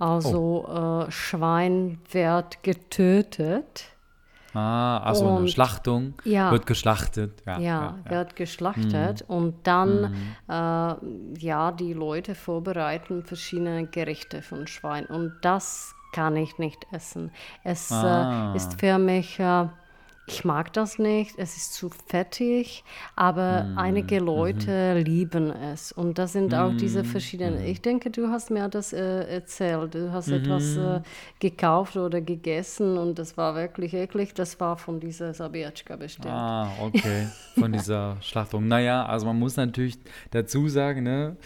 Also 0.00 1.04
äh, 1.06 1.10
Schwein 1.12 1.98
wird 2.10 2.62
getötet. 2.62 3.84
Ah, 4.52 4.98
also 4.98 5.28
eine 5.28 5.36
Und- 5.40 5.50
Schlachtung 5.50 6.14
Ja. 6.24 6.50
wird 6.50 6.66
geschlachtet. 6.66 7.40
Ja, 7.46 7.58
Ja, 7.60 7.94
ja, 8.04 8.10
wird 8.10 8.34
geschlachtet 8.34 9.22
und 9.28 9.54
dann, 9.64 10.12
äh, 10.48 10.52
ja, 11.38 11.70
die 11.70 11.92
Leute 11.92 12.34
vorbereiten 12.34 13.22
verschiedene 13.22 13.86
Gerichte 13.86 14.42
von 14.42 14.66
Schwein 14.66 15.06
und 15.06 15.34
das 15.42 15.94
kann 16.12 16.34
ich 16.34 16.58
nicht 16.58 16.84
essen. 16.90 17.30
Es 17.62 17.92
Ah. 17.92 18.52
äh, 18.52 18.56
ist 18.56 18.80
für 18.80 18.98
mich, 18.98 19.38
äh, 19.38 19.68
ich 20.30 20.44
mag 20.44 20.72
das 20.72 20.98
nicht, 20.98 21.38
es 21.38 21.56
ist 21.56 21.74
zu 21.74 21.90
fettig, 22.06 22.84
aber 23.16 23.68
einige 23.74 24.20
Leute 24.20 24.98
lieben 24.98 25.50
es 25.50 25.90
und 25.90 26.18
das 26.18 26.32
sind 26.32 26.54
auch 26.54 26.72
diese 26.76 27.02
verschiedenen. 27.04 27.64
Ich 27.64 27.82
denke, 27.82 28.10
du 28.10 28.28
hast 28.28 28.50
mir 28.50 28.68
das 28.68 28.92
äh, 28.92 29.24
erzählt, 29.24 29.94
du 29.94 30.12
hast 30.12 30.28
etwas 30.28 30.76
äh, 30.76 31.00
gekauft 31.40 31.96
oder 31.96 32.20
gegessen 32.20 32.96
und 32.96 33.18
das 33.18 33.36
war 33.36 33.56
wirklich 33.56 33.92
eklig, 33.92 34.32
das 34.34 34.60
war 34.60 34.76
von 34.76 35.00
dieser 35.00 35.34
Sabiatschka 35.34 35.96
bestimmt. 35.96 36.28
Ah, 36.28 36.70
okay. 36.80 37.26
Von 37.58 37.72
dieser 37.80 38.16
Schlachtung. 38.20 38.68
Naja, 38.68 39.04
also 39.04 39.26
man 39.26 39.38
muss 39.38 39.56
natürlich 39.56 39.98
dazu 40.30 40.68
sagen, 40.68 41.02
ne? 41.02 41.36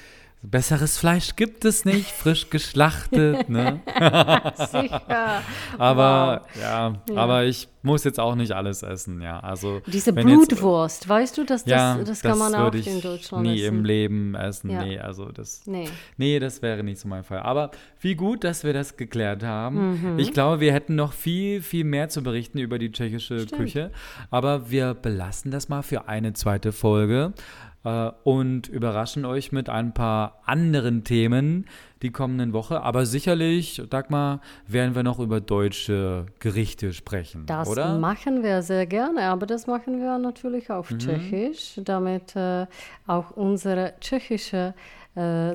Besseres 0.50 0.98
Fleisch 0.98 1.37
gibt 1.37 1.64
es 1.64 1.85
nicht, 1.85 2.11
frisch 2.11 2.50
geschlachtet, 2.50 3.48
ne? 3.48 3.80
Sicher. 4.57 5.42
aber 5.78 6.42
ja, 6.61 6.95
aber 7.14 7.45
ich 7.45 7.68
muss 7.82 8.05
jetzt 8.05 8.18
auch 8.18 8.34
nicht 8.34 8.53
alles 8.53 8.82
essen, 8.82 9.20
ja. 9.20 9.40
Also 9.40 9.80
Diese 9.86 10.14
wenn 10.14 10.28
jetzt- 10.28 10.49
Blutwurst, 10.49 11.09
weißt 11.09 11.36
du, 11.38 11.45
das, 11.45 11.64
das, 11.64 11.70
ja, 11.70 11.97
das 11.99 12.22
kann 12.22 12.38
man 12.38 12.55
auch 12.55 12.72
in 12.72 13.01
Deutschland 13.01 13.42
nie 13.45 13.62
essen. 13.62 13.78
im 13.78 13.84
Leben 13.84 14.34
essen. 14.34 14.70
Ja. 14.70 14.82
Nee, 14.84 14.99
also 14.99 15.30
das. 15.30 15.62
Nee. 15.66 15.88
Nee, 16.16 16.38
das 16.38 16.62
wäre 16.62 16.82
nicht 16.82 16.99
so 16.99 17.09
mein 17.09 17.24
Fall. 17.24 17.40
Aber 17.40 17.70
wie 18.01 18.14
gut, 18.14 18.45
dass 18.45 18.64
wir 18.64 18.72
das 18.72 18.97
geklärt 18.97 19.42
haben. 19.42 20.12
Mhm. 20.14 20.18
Ich 20.18 20.32
glaube, 20.32 20.61
wir 20.61 20.72
hätten 20.72 20.95
noch 20.95 21.12
viel, 21.12 21.61
viel 21.62 21.84
mehr 21.84 22.09
zu 22.09 22.22
berichten 22.22 22.59
über 22.59 22.78
die 22.78 22.90
tschechische 22.92 23.40
Stimmt. 23.40 23.61
Küche. 23.61 23.90
Aber 24.30 24.70
wir 24.70 24.95
belassen 24.95 25.51
das 25.51 25.68
mal 25.68 25.82
für 25.82 26.09
eine 26.09 26.32
zweite 26.32 26.72
Folge 26.72 27.32
äh, 27.85 28.11
und 28.24 28.68
überraschen 28.68 29.24
euch 29.24 29.53
mit 29.53 29.68
ein 29.68 29.95
paar 29.95 30.41
anderen 30.45 31.05
Themen 31.05 31.66
die 32.03 32.11
kommenden 32.11 32.53
Woche. 32.53 32.82
Aber 32.82 33.07
sicherlich, 33.07 33.82
Dagmar, 33.89 34.41
werden 34.66 34.95
wir 34.95 35.03
noch 35.03 35.18
über 35.18 35.41
deutsche 35.41 36.26
Gerichte 36.39 36.93
sprechen, 36.93 37.47
Das 37.47 37.68
oder? 37.68 37.99
machen 37.99 38.43
wir 38.43 38.62
sehr 38.62 38.87
gerne, 38.87 39.22
aber 39.22 39.47
das 39.47 39.66
machen 39.66 40.01
wir 40.01 40.18
natürlich 40.18 40.70
auf 40.70 40.91
Mhm. 40.91 40.99
Tschechisch, 40.99 41.80
damit 41.82 42.37
äh, 42.37 42.66
auch 43.07 43.30
unsere 43.30 43.95
tschechische 44.01 44.74
äh, 44.74 45.03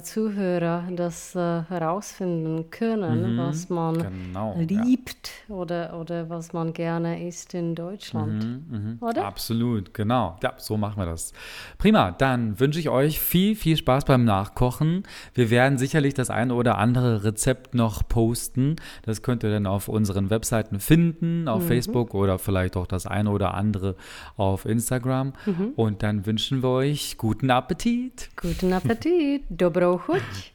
Zuhörer 0.01 0.85
das 0.95 1.35
äh, 1.35 1.63
herausfinden 1.63 2.69
können, 2.71 3.37
was 3.37 3.69
man 3.69 3.97
Genau, 3.97 4.55
ja. 4.57 4.61
liebt 4.61 5.31
oder, 5.49 5.99
oder 5.99 6.29
was 6.29 6.53
man 6.53 6.71
gerne 6.71 7.27
isst 7.27 7.53
in 7.53 7.75
Deutschland. 7.75 8.69
Mhm. 8.69 8.97
Oder? 9.01 9.25
Absolut, 9.25 9.93
genau. 9.93 10.37
Ja, 10.41 10.53
so 10.57 10.77
machen 10.77 10.97
wir 10.97 11.05
das. 11.05 11.33
Prima, 11.77 12.11
dann 12.11 12.59
wünsche 12.59 12.79
ich 12.79 12.87
euch 12.89 13.19
viel, 13.19 13.55
viel 13.55 13.75
Spaß 13.75 14.05
beim 14.05 14.23
Nachkochen. 14.23 15.03
Wir 15.33 15.49
werden 15.49 15.77
sicherlich 15.77 16.13
das 16.13 16.29
ein 16.29 16.51
oder 16.51 16.77
andere 16.77 17.25
Rezept 17.25 17.75
noch 17.75 18.07
posten. 18.07 18.77
Das 19.03 19.21
könnt 19.23 19.43
ihr 19.43 19.51
dann 19.51 19.65
auf 19.65 19.89
unseren 19.89 20.29
Webseiten 20.29 20.79
finden, 20.79 21.49
auf 21.49 21.67
Facebook 21.67 22.13
oder 22.13 22.39
vielleicht 22.39 22.77
auch 22.77 22.87
das 22.87 23.05
eine 23.05 23.29
oder 23.29 23.53
andere 23.55 23.95
auf 24.37 24.65
Instagram. 24.65 25.33
Und 25.75 26.01
dann 26.03 26.25
wünschen 26.25 26.63
wir 26.63 26.69
euch 26.69 27.17
guten 27.17 27.51
Appetit. 27.51 28.29
Guten 28.41 28.71
Appetit, 28.71 29.43
dobrou 29.49 29.97
chuť. 29.97 30.53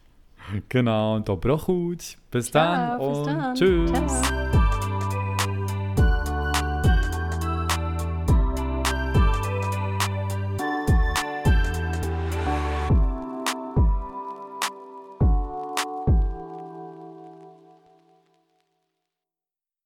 Genau, 0.68 1.18
dobro 1.24 1.56
chuť. 1.58 2.16
Bis 2.30 2.50
Ciao, 2.50 2.62
dann 2.62 2.98
bis 2.98 3.18
und 3.18 3.26
dann. 3.26 3.54
tschüss. 3.54 3.90
Ciao. 3.90 4.63